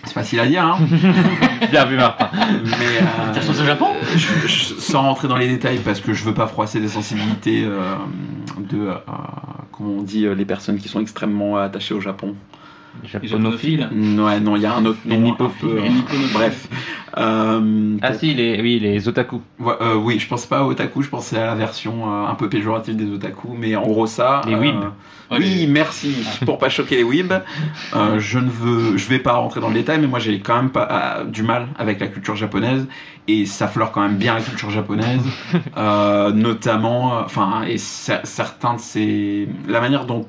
[0.04, 0.78] C'est facile à dire, hein.
[1.70, 2.30] Bien vu, Martin.
[2.32, 2.98] mais
[3.36, 3.88] euh, au Japon?
[4.14, 7.64] je- je- sans rentrer dans les détails parce que je veux pas froisser des sensibilités
[7.64, 7.94] euh,
[8.58, 8.94] de euh,
[9.72, 12.34] comment on dit les personnes qui sont extrêmement attachées au Japon.
[13.02, 13.88] Japonophile.
[13.92, 15.32] Ouais, non, il y a un autre Les nom.
[15.32, 16.68] un peu, euh, Les bref.
[17.16, 19.40] Euh, Ah si, les, oui, les otaku.
[19.60, 22.34] Ouais, euh, oui, je pense pas à otaku, je pensais à la version euh, un
[22.34, 24.40] peu péjorative des otaku, mais en gros ça.
[24.46, 24.74] Les weebs.
[25.30, 27.32] Ouais, oui, les- merci pour pas choquer les weebs.
[27.94, 30.56] Euh, je ne veux, je vais pas rentrer dans le détail, mais moi j'ai quand
[30.56, 30.88] même pas
[31.20, 32.86] euh, du mal avec la culture japonaise
[33.26, 35.22] et ça fleure quand même bien la culture japonaise,
[35.78, 40.26] euh, notamment, euh, enfin et cer- certains de ces, la manière dont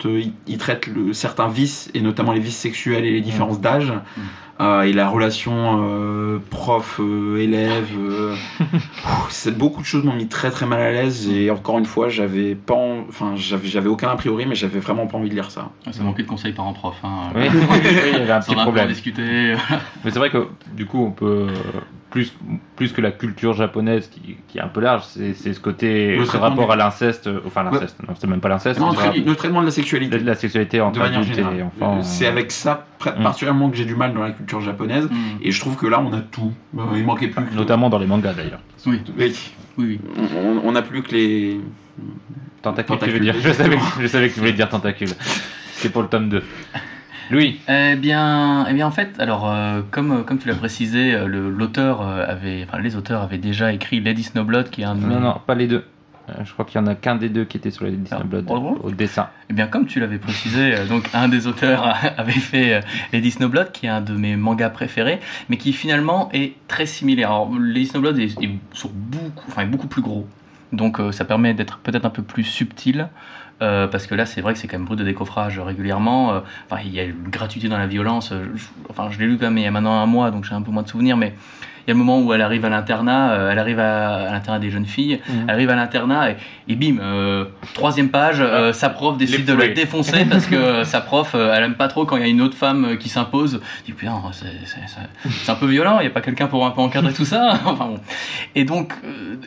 [0.48, 3.90] ils, traitent le, certains vices et notamment les vices sexuels et les différences d'âge.
[3.92, 4.22] euh,
[4.60, 8.34] et la relation euh, prof-élève, euh,
[9.30, 12.10] c'est beaucoup de choses m'ont mis très très mal à l'aise et encore une fois
[12.10, 15.52] j'avais pas en- enfin j'avais aucun a priori mais j'avais vraiment pas envie de lire
[15.52, 16.96] ça Ça manquait de conseils parents-prof.
[17.04, 17.32] Hein.
[17.36, 17.60] Oui, oui,
[18.14, 18.88] il y avait un petit on a un peu problème.
[18.88, 19.56] discuté.
[20.06, 21.80] Mais c'est vrai que du coup, on peut euh,
[22.12, 22.34] plus
[22.78, 26.26] plus que la culture japonaise qui, qui est un peu large, c'est ce côté, Le
[26.26, 29.10] ce rapport du- à l'inceste, euh, enfin l'inceste, non, c'est même pas l'inceste, non, c'est
[29.10, 31.70] tra- le- traitement de la sexualité la, la sexualité entre de manière générale.
[31.82, 33.22] Euh, c'est euh, avec ça Mm.
[33.22, 35.38] particulièrement que j'ai du mal dans la culture japonaise Hmm.
[35.42, 38.00] et je trouve que là on a tout Euh, il manquait plus que- Notamment dans
[38.00, 38.60] les mangas d'ailleurs.
[38.86, 39.34] Oui, Oui,
[39.78, 40.28] oui, oui.
[40.64, 41.60] on- n'a plus que les
[42.62, 45.10] Tentacule, tu veux dire Je savais, que- je savais que tu voulais dire tentacule.
[45.74, 46.44] C'est pour le tome 2.
[47.32, 51.26] Louis, Eh bien, eh bien, en fait, alors, euh, comme, comme tu l'as précisé, euh,
[51.28, 54.96] le- l'auteur euh, avait, enfin, les auteurs avaient déjà écrit Lady Snowblood, qui est un
[54.96, 55.84] de non, non, pas les deux.
[56.30, 58.20] Euh, Je crois qu'il y en a qu'un des deux qui était sur les Disney
[58.22, 59.30] Ah, Blood au dessin.
[59.50, 62.82] Eh bien, comme tu l'avais précisé, euh, donc un des auteurs avait fait euh,
[63.14, 65.20] Lady Snowblood, qui est un de mes mangas préférés,
[65.50, 67.30] mais qui finalement est très similaire.
[67.30, 70.28] Alors, Lady Snowblood est, est sur beaucoup, enfin, est beaucoup plus gros,
[70.72, 73.08] donc euh, ça permet d'être peut-être un peu plus subtil.
[73.62, 76.34] euh, parce que là, c'est vrai que c'est quand même brut de décoffrage régulièrement.
[76.34, 78.34] euh, Enfin, il y a une gratuité dans la violence.
[78.34, 80.56] je- enfin, je l'ai lu quand même il y a maintenant un mois, donc j'ai
[80.56, 81.16] un peu moins de souvenirs.
[81.16, 81.34] Mais
[81.88, 84.60] y a le moment où elle arrive à l'internat, euh, elle arrive à, à l'internat
[84.60, 86.36] des jeunes filles, elle arrive à l'internat et,
[86.68, 91.02] et bim, euh, troisième page, euh, sa prof décide de la défoncer parce que sa
[91.02, 93.62] prof, elle aime pas trop quand il y a une autre femme qui s'impose.
[93.86, 94.46] Dis putain, c'est-
[95.30, 97.60] c'est un peu violent, il y a pas quelqu'un pour un peu encadrer tout ça.
[97.66, 98.00] enfin bon.
[98.56, 98.94] Et donc,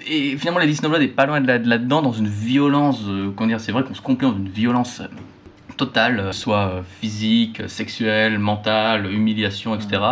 [0.08, 3.02] et finalement, la Disney Blood est pas loin de là- de là-dedans, dans une violence,
[3.36, 5.02] comment dire, c'est vrai qu'on se complaît dans une violence.
[5.78, 10.02] Totale, euh, soit euh, physique, sexuelle, mentale, humiliation, etc.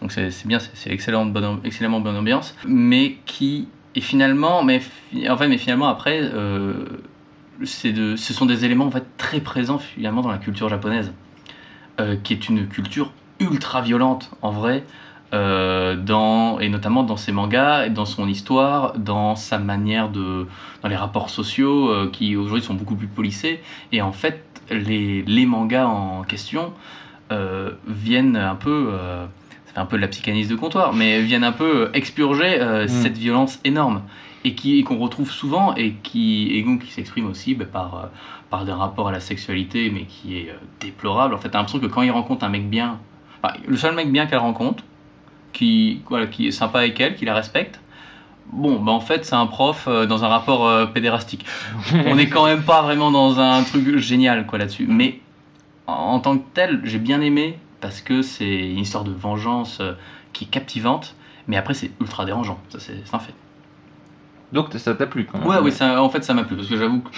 [0.00, 4.80] Donc c'est bien, c'est excellente, bonne, excellemment bonne ambiance, mais qui est finalement, mais
[5.28, 6.86] en fait, mais finalement après, euh,
[7.60, 11.12] de, ce sont des éléments en fait très présents finalement dans la culture japonaise,
[12.00, 14.84] euh, qui est une culture ultra violente en vrai,
[15.32, 20.48] euh, dans, et notamment dans ses mangas, et dans son histoire, dans sa manière de,
[20.82, 23.62] dans les rapports sociaux euh, qui aujourd'hui sont beaucoup plus polissés,
[23.92, 26.72] et en fait les, les mangas en question
[27.32, 29.26] euh, viennent un peu euh,
[29.66, 32.84] ça fait un peu de la psychanalyse de comptoir, mais viennent un peu expurger euh,
[32.84, 32.88] Mm.
[32.88, 34.02] cette violence énorme
[34.44, 38.08] et qui qu'on retrouve souvent et qui et donc qui s'exprime aussi bah, par
[38.48, 41.34] par des rapports à la sexualité, mais qui est déplorable.
[41.34, 42.98] En fait, t'as l'impression que quand il rencontre un mec bien,
[43.42, 44.82] enfin, le seul mec bien qu'elle rencontre,
[45.52, 47.80] qui voilà, qui est sympa avec elle, qui la respecte.
[48.52, 51.46] Bon, bah en fait, c'est un prof euh, dans un rapport euh, pédérastique.
[52.06, 54.86] On n'est quand même pas vraiment dans un truc génial quoi là-dessus.
[54.88, 55.20] Mais
[55.86, 59.78] en, en tant que tel, j'ai bien aimé parce que c'est une histoire de vengeance
[59.80, 59.92] euh,
[60.32, 61.14] qui est captivante.
[61.46, 62.58] Mais après, c'est ultra dérangeant.
[62.70, 63.34] Ça, c'est un fait.
[64.52, 66.68] Donc ça t'a plu quand même Ouais, oui, ça, en fait, ça m'a plu parce
[66.68, 67.10] que j'avoue que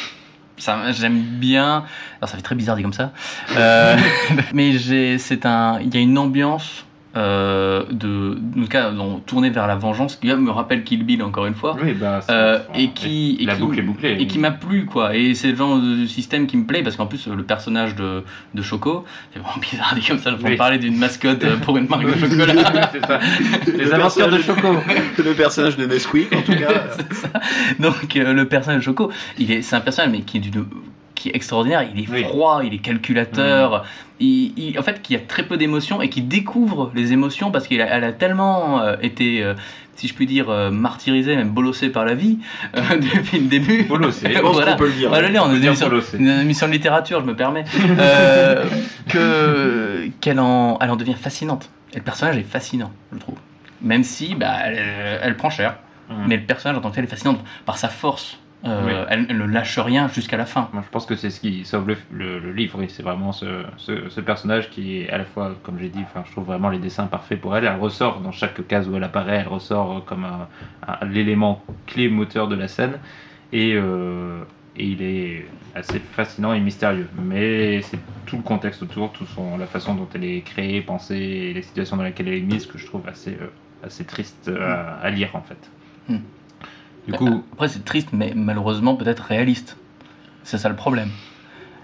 [0.92, 1.84] j'aime bien.
[2.18, 3.12] Alors, ça fait très bizarre dit comme ça.
[4.52, 4.78] Mais
[5.18, 6.84] c'est un, il y a une ambiance
[7.16, 11.22] euh, de, en tout cas, dans- tournée vers la vengeance qui me rappelle Kill Bill
[11.22, 11.76] encore une fois.
[11.82, 14.16] Oui, bah, c'est- Euh, et qui, et la qui- boucle est bouclée.
[14.18, 16.96] et qui m'a plu quoi et c'est le genre de système qui me plaît parce
[16.96, 18.22] qu'en plus le personnage de,
[18.54, 20.56] de Choco c'est vraiment bizarre dit comme ça je Oui.
[20.56, 23.20] parler d'une mascotte euh, pour une marque de chocolat ça.
[23.76, 24.68] Les aventures de Choco.
[25.18, 27.28] le personnage de Nesquik en tout cas C'est ça.
[27.78, 30.64] donc euh, le personnage de Choco il est c'est un personnage mais qui est d'une
[31.22, 32.24] qui est extraordinaire, il est Oui.
[32.24, 33.84] froid, il est calculateur,
[34.18, 37.68] il, il- en fait qui a très peu d'émotions et qui découvre les émotions parce
[37.68, 39.54] qu'elle a, elle a tellement euh, été, euh,
[39.94, 42.38] si je puis dire, euh, martyrisée, même bolossée par la vie
[42.74, 43.84] depuis le début.
[43.84, 44.30] Bolossée.
[44.40, 44.72] pense Voilà.
[44.72, 47.26] qu'on peut le dire Voilà, on est peut une émission, une émission de littérature, je
[47.26, 47.64] me permets.
[49.08, 51.70] Que qu'elle en, elle en devient fascinante.
[51.92, 53.36] Et le personnage est fascinant, je trouve.
[53.80, 54.78] Même si, bah, elle,
[55.22, 55.76] elle prend cher.
[56.08, 56.16] Mhm.
[56.26, 58.38] Mais le personnage en tant que tel est fascinant par sa force.
[58.64, 59.06] Euh, Oui.
[59.10, 60.70] elle, elle ne lâche rien jusqu'à la fin.
[60.72, 62.78] Moi, je pense que c'est ce qui sauve le, le- le livre.
[62.78, 66.02] Oui, c'est vraiment ce, ce- ce personnage qui est à la fois, comme j'ai dit,
[66.04, 67.64] enfin, je trouve vraiment les dessins parfaits pour elle.
[67.64, 70.26] Elle ressort dans chaque case où elle apparaît, elle ressort comme
[71.02, 73.00] l'élément clé moteur de la scène.
[73.52, 74.44] Et, euh,
[74.76, 77.10] et il est assez fascinant et mystérieux.
[77.14, 81.16] Mais c'est tout le contexte autour, tout son, la façon dont elle est créée, pensée,
[81.16, 83.48] et les situations dans lesquelles elle est mise que je trouve assez, euh,
[83.82, 85.74] assez triste à, à lire en fait.
[86.08, 86.18] Hmm.
[87.06, 89.76] Du coup, Après, c'est triste, mais malheureusement peut-être réaliste.
[90.44, 91.08] C'est ça le problème.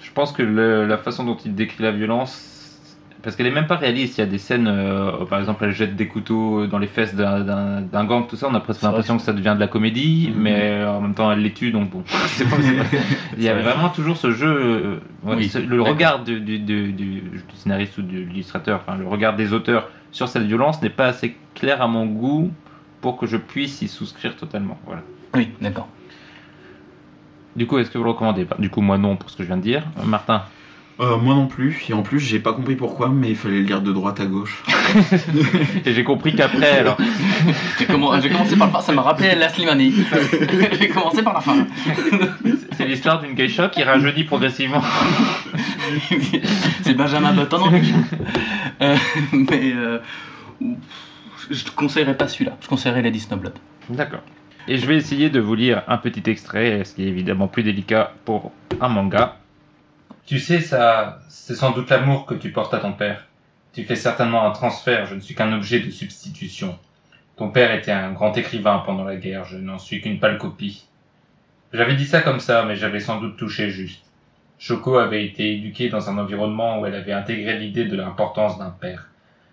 [0.00, 3.66] je pense que le- la façon dont il décrit la violence, parce qu'elle est même
[3.66, 6.78] pas réaliste, il y a des scènes, euh, par exemple, elle jette des couteaux dans
[6.78, 9.66] les fesses d'un- gang, tout ça, on a presque l'impression que ça devient de la
[9.68, 12.02] comédie, mais en même temps elle les tue, donc bon.
[12.08, 12.56] pas-
[13.36, 13.62] Il y a vrai.
[13.62, 17.42] vraiment toujours ce jeu, euh, ouais, Oui, ce- le regard du, du- du- du- du
[17.54, 21.36] scénariste ou de l'illustrateur, enfin le regard des auteurs sur cette violence n'est pas assez
[21.54, 22.50] clair à mon goût
[23.01, 24.78] pour que je puisse y souscrire totalement.
[24.86, 25.03] Voilà.
[25.34, 25.88] Oui, d'accord.
[27.57, 28.44] Du coup, est-ce que vous le recommandez?
[28.44, 29.84] Pas Du coup, moi non, pour ce que je viens de dire.
[30.05, 30.42] Martin?
[31.01, 33.62] Euh, moi non plus, et en plus j'ai pas compris pourquoi, mais il fallait le
[33.62, 34.64] lire de droite à gauche.
[35.86, 36.96] Et j'ai compris qu'aprais, alors.
[37.78, 39.94] J'ai commen- j'ai commencé par le fin, ça m'a rappelé la Slimani.
[40.80, 41.66] J'ai commencé par la fin.
[42.72, 44.82] C'est l'histoire d'une geisha qui rajeunit progressivement.
[46.82, 47.70] c'est Benjamin Button.
[48.80, 48.96] Euh,
[49.32, 49.99] mais euh,
[51.51, 52.57] je te conseillerais pas celui-là.
[52.61, 53.55] Je conseillerais Lady Snowblood.
[53.90, 54.22] D'accord.
[54.66, 57.62] Et je vais essayer de vous lire un petit extrait, ce qui est évidemment plus
[57.62, 59.36] délicat pour un manga.
[60.26, 63.26] Tu sais, ça, c'est sans doute l'amour que tu portes à ton père.
[63.72, 66.78] Tu fais certainement un transfert, je ne suis qu'un objet de substitution.
[67.36, 70.84] Ton père était un grand écrivain pendant la guerre, je n'en suis qu'une pâle copie.
[71.72, 74.03] J'avais dit ça comme ça, mais j'avais sans doute touché juste.
[74.59, 78.70] Shoko avait été éduquée dans un environnement où elle avait intégré l'idée de l'importance d'un
[78.70, 79.09] père,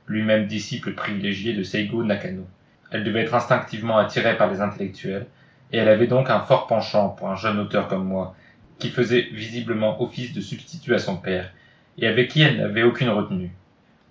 [0.07, 2.45] lui-même disciple privilégié de Seigo Nakano.
[2.91, 5.27] Elle devait être instinctivement attirée par les intellectuels,
[5.71, 8.35] et elle avait donc un fort penchant pour un jeune auteur comme moi,
[8.79, 11.51] qui faisait visiblement office de substitut à son père,
[11.97, 13.51] et avec qui elle n'avait aucune retenue.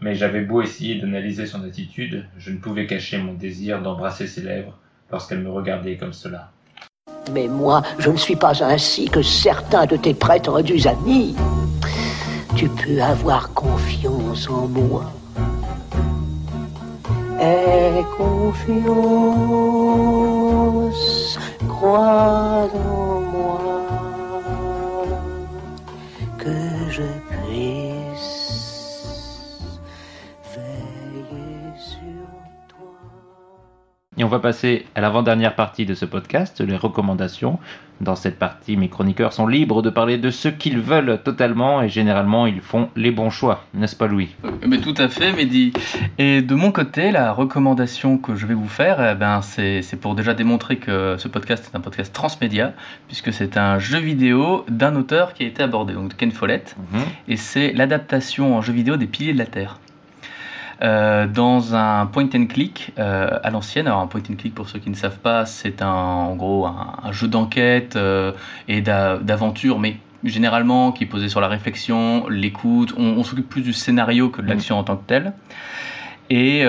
[0.01, 4.43] Mais j'avais beau essayer d'analyser son attitude, je ne pouvais cacher mon désir d'embrasser ses
[4.43, 4.77] lèvres
[5.11, 6.51] lorsqu'elle me regardait comme cela.
[7.33, 11.35] Mais moi, je ne suis pas ainsi que certains de tes prétendus amis.
[12.57, 15.11] Tu peux avoir confiance en moi.
[17.45, 18.89] Aie confiance,
[21.69, 23.74] crois en moi,
[34.25, 37.59] Et on va passer à l'avant-dernière partie de ce podcast, les recommandations.
[38.01, 41.91] Dans cette partie, mes chroniqueurs sont libres de parler de ce qu'ils veulent totalement et
[41.91, 44.35] généralement ils font les bons choix, n'est-ce pas Louis?
[44.67, 45.75] Mais tout à fait, Mehdi.
[46.17, 50.15] Et de mon côté, la recommandation que je vais vous faire, eh ben, c'est pour
[50.15, 52.73] déjà démontrer que ce podcast est un podcast transmédia,
[53.09, 56.75] puisque c'est un jeu vidéo d'un auteur qui a été abordé, donc de Ken Follett,
[57.29, 59.79] et c'est l'adaptation en jeu vidéo des Piliers de la Terre.
[60.83, 63.87] Euh, dans un point and click euh, à l'ancienne.
[63.87, 67.13] Alors un point and click pour ceux qui ne savent pas, c'est en gros un,
[67.13, 68.33] jeu d'enquête euh,
[68.67, 72.95] et d'a- d'aventure, mais généralement qui est posé sur la réflexion, l'écoute.
[72.97, 75.33] On, s'occupe plus du scénario que de l'action en tant que telle.
[76.31, 76.65] Et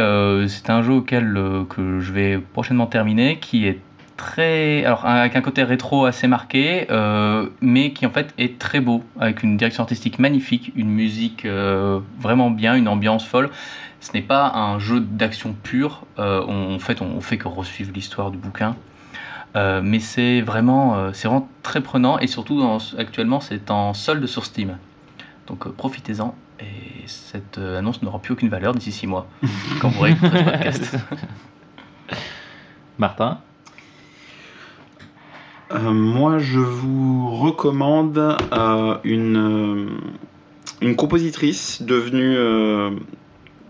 [0.48, 1.34] c'est un jeu auquel
[1.70, 3.80] que je vais prochainement terminer, qui est
[4.18, 8.80] très, alors avec un côté rétro assez marqué, euh, mais qui en fait est très
[8.80, 13.50] beau, avec une direction artistique magnifique, une musique euh, vraiment bien, une ambiance folle.
[14.00, 16.06] Ce n'est pas un jeu d'action pur.
[16.20, 18.76] euh, on, en fait, on fait que resuivre l'histoire du bouquin.
[19.56, 24.44] Mais c'est vraiment, c'est vraiment très prenant et surtout en- actuellement c'est en solde sur
[24.44, 24.78] Steam.
[25.48, 29.28] Donc profitez-en et cette annonce n'aura plus aucune valeur d'ici 6 mois
[29.82, 30.98] quand vous réécouterez ce podcast.
[32.98, 33.40] Martin?
[35.72, 39.86] Euh, moi, je vous recommande euh, une, euh,
[40.82, 42.92] une compositrice devenue, euh,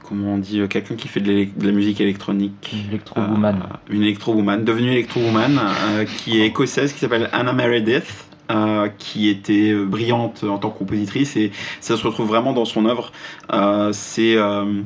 [0.03, 2.75] comment on dit, quelqu'un qui fait de, la musique électronique.
[2.89, 3.63] Electro Woman.
[3.63, 8.25] Euh, une Electro-Woman, devenue Electro-Woman, euh, qui est écossaise, qui s'appelle Anna Meredith.
[8.51, 12.85] euh, qui était brillante en tant que compositrice et ça se retrouve vraiment dans son
[12.85, 13.11] œuvre.
[13.51, 14.83] Euh, c'est euh,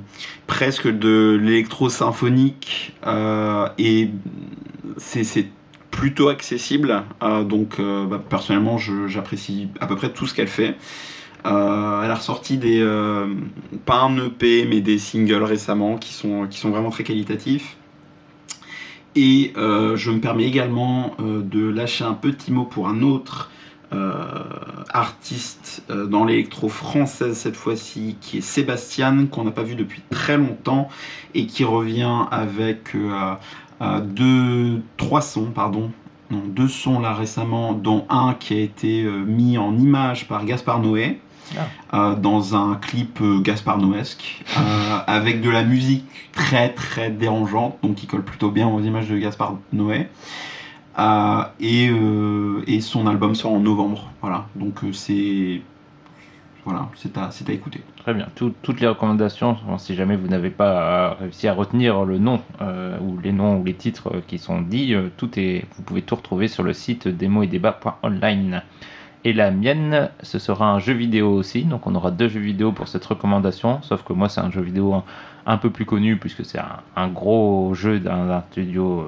[0.48, 4.12] presque de l'électro-symphonique euh, et
[4.96, 5.48] c'est
[5.92, 7.04] plutôt accessible.
[7.24, 10.76] Euh, donc euh, bah, personnellement, j'apprécie à peu près tout ce qu'elle fait.
[11.46, 12.86] Euh, elle a ressorti des
[13.86, 17.78] pas un EP mais des singles récemment qui sont vraiment très qualitatifs.
[19.16, 23.50] Et je me permets également de lâcher un petit mot pour un autre
[24.94, 30.38] artiste dans l'électro française cette fois-ci, qui est Sébastien, qu'on n'a pas vu depuis très
[30.38, 30.90] longtemps
[31.34, 32.94] et qui revient avec
[34.02, 35.92] deux, trois sons, pardon,
[36.32, 40.46] non, deux sons là récemment, dont un qui a été euh, mis en image par
[40.46, 41.20] Gaspard Noé.
[41.96, 47.78] euh, dans un clip euh, Gaspard Noesque euh, avec de la musique très très dérangeante
[47.82, 50.08] donc qui colle plutôt bien aux images de Gaspard Noé
[51.00, 54.12] Euh, et, euh, et son album sort en novembre.
[54.22, 55.62] Voilà, donc euh, c'est
[56.70, 57.82] voilà, c'est à, à écouter.
[57.98, 58.28] Très bien.
[58.36, 62.42] Tout- toutes les recommandations, si jamais vous n'avez pas euh, réussi à retenir le nom
[62.62, 66.04] euh, ou les noms ou les titres euh, qui sont dits, tout est, vous pouvez
[66.04, 68.62] tout retrouver sur le site démo et débat.online.
[69.26, 71.64] Et la mienne, ce sera un jeu vidéo aussi.
[71.64, 73.82] Donc on aura deux jeux vidéo pour cette recommandation.
[73.82, 75.04] Sauf que moi, c'est un jeu vidéo
[75.48, 76.60] un, peu plus connu puisque c'est
[76.96, 79.06] un, gros jeu d'un studio.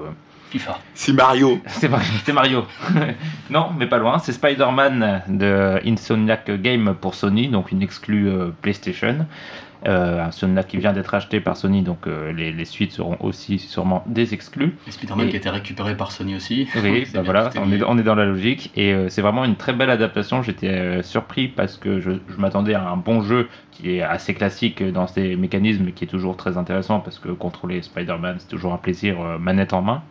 [0.52, 0.78] FIFA.
[0.92, 1.58] C'est Mario.
[1.66, 2.66] c'est Mar- c'est Mario.
[3.50, 4.18] non, mais pas loin.
[4.18, 9.26] C'est Spider-Man de Insomniac Game pour Sony, donc une exclue euh, PlayStation.
[9.88, 13.58] Euh, Insomniac qui vient d'être acheté par Sony, donc euh, les, les suites seront aussi
[13.58, 14.76] sûrement des exclus.
[14.86, 16.68] Et Spider-Man Et- qui a été récupéré par Sony aussi.
[16.84, 17.84] Oui, bah voilà, on est, lié.
[17.88, 20.42] on est dans la logique et euh, c'est vraiment une très belle adaptation.
[20.42, 24.82] J'étais surpris parce que je, je m'attendais à un bon jeu qui est assez classique
[24.92, 28.74] dans ses mécanismes, mais qui est toujours très intéressant parce que contrôler Spider-Man c'est toujours
[28.74, 30.02] un plaisir manette en main.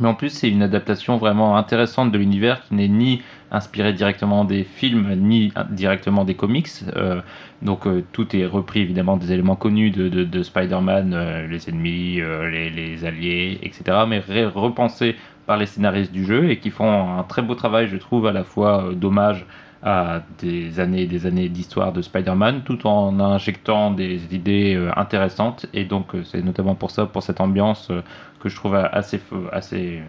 [0.00, 4.44] Mais en plus, c'est une adaptation vraiment intéressante de l'univers qui n'est ni inspiré directement
[4.44, 6.68] des films ni directement des comics.
[6.96, 7.20] Euh,
[7.62, 11.68] donc euh, tout est repris évidemment des éléments connus de, de, de Spider-Man, euh, les
[11.68, 12.20] ennemis,
[12.50, 14.04] les, alliés, etc.
[14.08, 15.16] Mais repensés
[15.46, 18.32] par les scénaristes du jeu et qui font un très beau travail, je trouve, à
[18.32, 19.46] la fois d'hommage
[19.84, 24.90] à des années et des années d'histoire de Spider-Man, tout en injectant des idées euh,
[24.96, 25.66] intéressantes.
[25.74, 28.02] Et donc, euh, c'est notamment pour ça, pour cette ambiance euh,
[28.40, 29.20] que je trouve assez,
[29.52, 30.02] assez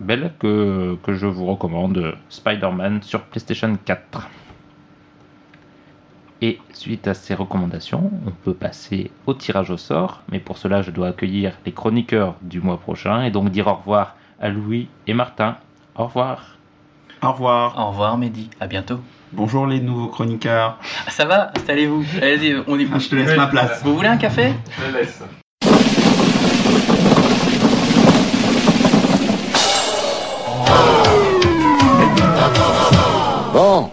[0.00, 4.28] belle, que, que je vous recommande Spider-Man sur PlayStation 4.
[6.42, 10.22] Et suite à ces recommandations, on peut passer au tirage au sort.
[10.32, 13.74] Mais pour cela, je dois accueillir les chroniqueurs du mois prochain et donc dire au
[13.74, 15.58] revoir à Louis et Martin.
[15.94, 16.59] Au revoir.
[17.22, 17.78] Au revoir.
[17.78, 19.00] Au revoir Mehdi, à bientôt.
[19.32, 20.78] Bonjour les nouveaux chroniqueurs.
[21.06, 22.04] Ah, ça va Installez-vous.
[22.20, 23.82] Allez-y, on y Ah, je te laisse ma place.
[23.84, 24.52] Vous voulez un café?
[24.86, 25.22] Je laisse.
[33.52, 33.90] Bon,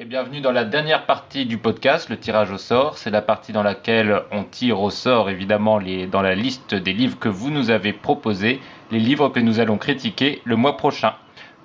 [0.00, 2.96] Et bienvenue dans la dernière partie du podcast, le tirage au sort.
[2.98, 6.92] C'est la partie dans laquelle on tire au sort, évidemment, les, dans la liste des
[6.92, 11.14] livres que vous nous avez proposés, les livres que nous allons critiquer le mois prochain.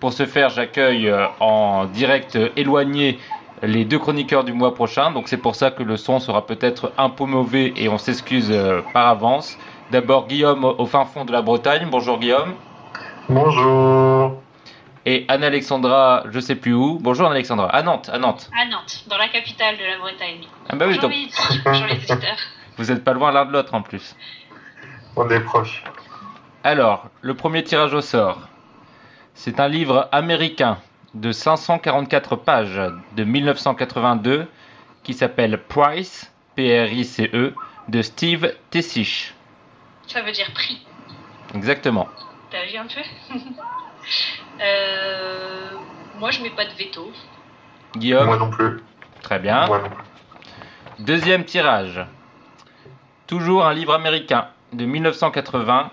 [0.03, 3.19] Pour ce faire, j'accueille euh, en direct euh, éloigné
[3.61, 5.11] les deux chroniqueurs du mois prochain.
[5.11, 8.51] Donc c'est pour ça que le son sera peut-être un peu mauvais et on s'excuse
[8.51, 9.57] euh, par avance.
[9.91, 11.87] D'abord Guillaume au fin fond de la Bretagne.
[11.89, 12.53] Bonjour Guillaume.
[13.29, 14.41] Bonjour.
[15.05, 16.99] Et Anne-Alexandra, je sais plus où.
[16.99, 17.69] Bonjour Anne-Alexandra.
[17.69, 18.49] À Nantes, à Nantes.
[18.61, 20.41] À Nantes, dans la capitale de la Bretagne.
[20.67, 22.37] Ah bah oui, Bonjour donc Mehdi, bonjour les auditeurs.
[22.77, 24.17] vous êtes pas loin l'un de l'autre en plus.
[25.15, 25.81] On est proche.
[26.65, 28.49] Alors, le premier tirage au sort.
[29.35, 30.77] C'est un livre américain
[31.13, 32.81] de 544 pages
[33.15, 34.47] de 1982
[35.03, 37.53] qui s'appelle Price, P-R-I-C-E, E,
[37.89, 39.33] de Steve Tessich.
[40.07, 40.85] Ça veut dire prix.
[41.53, 42.07] Exactement.
[42.51, 43.39] T'as vu un peu?
[44.61, 45.69] Euh,
[46.19, 47.09] Moi, je mets pas de veto.
[47.95, 48.81] Guillaume, Moi non plus.
[49.21, 49.65] très bien.
[49.65, 50.03] Moi non plus.
[51.05, 52.05] Deuxième tirage.
[53.27, 55.89] Toujours un livre américain de 1980,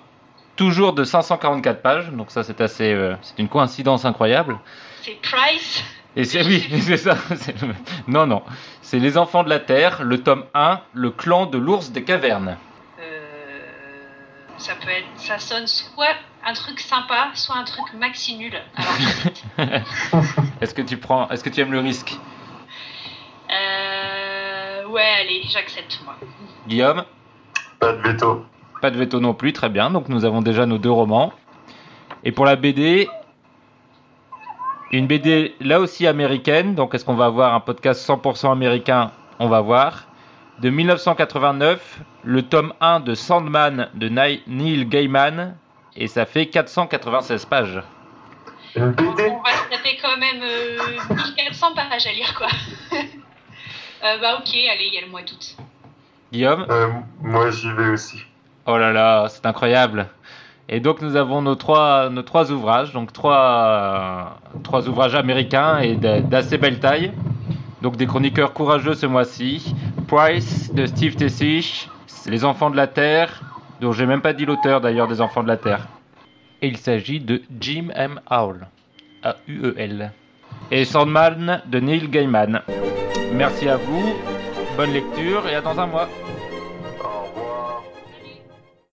[0.61, 4.59] toujours de 544 pages, donc ça c'est assez, euh, c'est une coïncidence incroyable.
[5.01, 5.83] C'est Price.
[6.17, 7.17] Et c'est oui, c'est ça.
[7.31, 7.75] le-
[8.07, 8.43] Non, non.
[8.83, 12.59] C'est Les Enfants de la Terre, le tome 1, le clan de l'ours des cavernes.
[13.01, 13.21] Euh,
[14.59, 16.15] ça peut être, ça sonne soit
[16.47, 18.53] un truc sympa, soit un truc maxi nul.
[18.77, 19.73] Alors.
[20.61, 22.19] Est-ce que tu prends, est-ce que tu aimes le risque?
[23.51, 26.17] Euh, ouais, allez, j'accepte moi.
[26.69, 27.03] Guillaume?
[27.79, 28.45] Pas de veto.
[28.81, 29.91] Pas de veto non plus, très bien.
[29.91, 31.33] Donc nous avons déjà nos deux romans.
[32.24, 33.09] Et pour la BD,
[34.93, 36.74] une BD là aussi américaine.
[36.74, 39.11] Donc est-ce qu'on va avoir un podcast 100% américain?
[39.39, 40.07] On va voir.
[40.61, 45.57] De 1989, le tome 1 de Sandman de Neil Gaiman.
[45.97, 47.83] Et ça fait 496 pages.
[48.76, 50.78] Une On, BD on va se taper quand même euh,
[51.11, 52.49] 1400 pages à lire, quoi.
[54.03, 55.55] Euh, bah ok, allez, il y a le mois d'août.
[56.33, 56.64] Guillaume?
[56.70, 56.89] Euh,
[57.20, 58.16] Moi j'y vais aussi.
[58.73, 60.07] Oh là là, c'est incroyable.
[60.68, 62.09] Et donc nous avons nos trois,
[62.53, 64.37] ouvrages, donc trois,
[64.87, 67.11] ouvrages américains et d'a- d'assez belle taille.
[67.83, 69.75] Donc des chroniqueurs courageux ce mois-ci.
[70.07, 71.89] Price de Steve Tessich,
[72.27, 73.41] Les Enfants de la Terre,
[73.81, 75.89] dont j'ai même pas dit l'auteur d'ailleurs des Enfants de la Terre.
[76.62, 78.21] Et il s'agit de Jim M.
[78.31, 78.68] Howell,
[79.25, 80.12] A-U-E-L.
[80.71, 82.62] Et Sandman de Neil Gaiman.
[83.33, 84.14] Merci à vous,
[84.77, 86.09] bonne lecture et à dans un mois.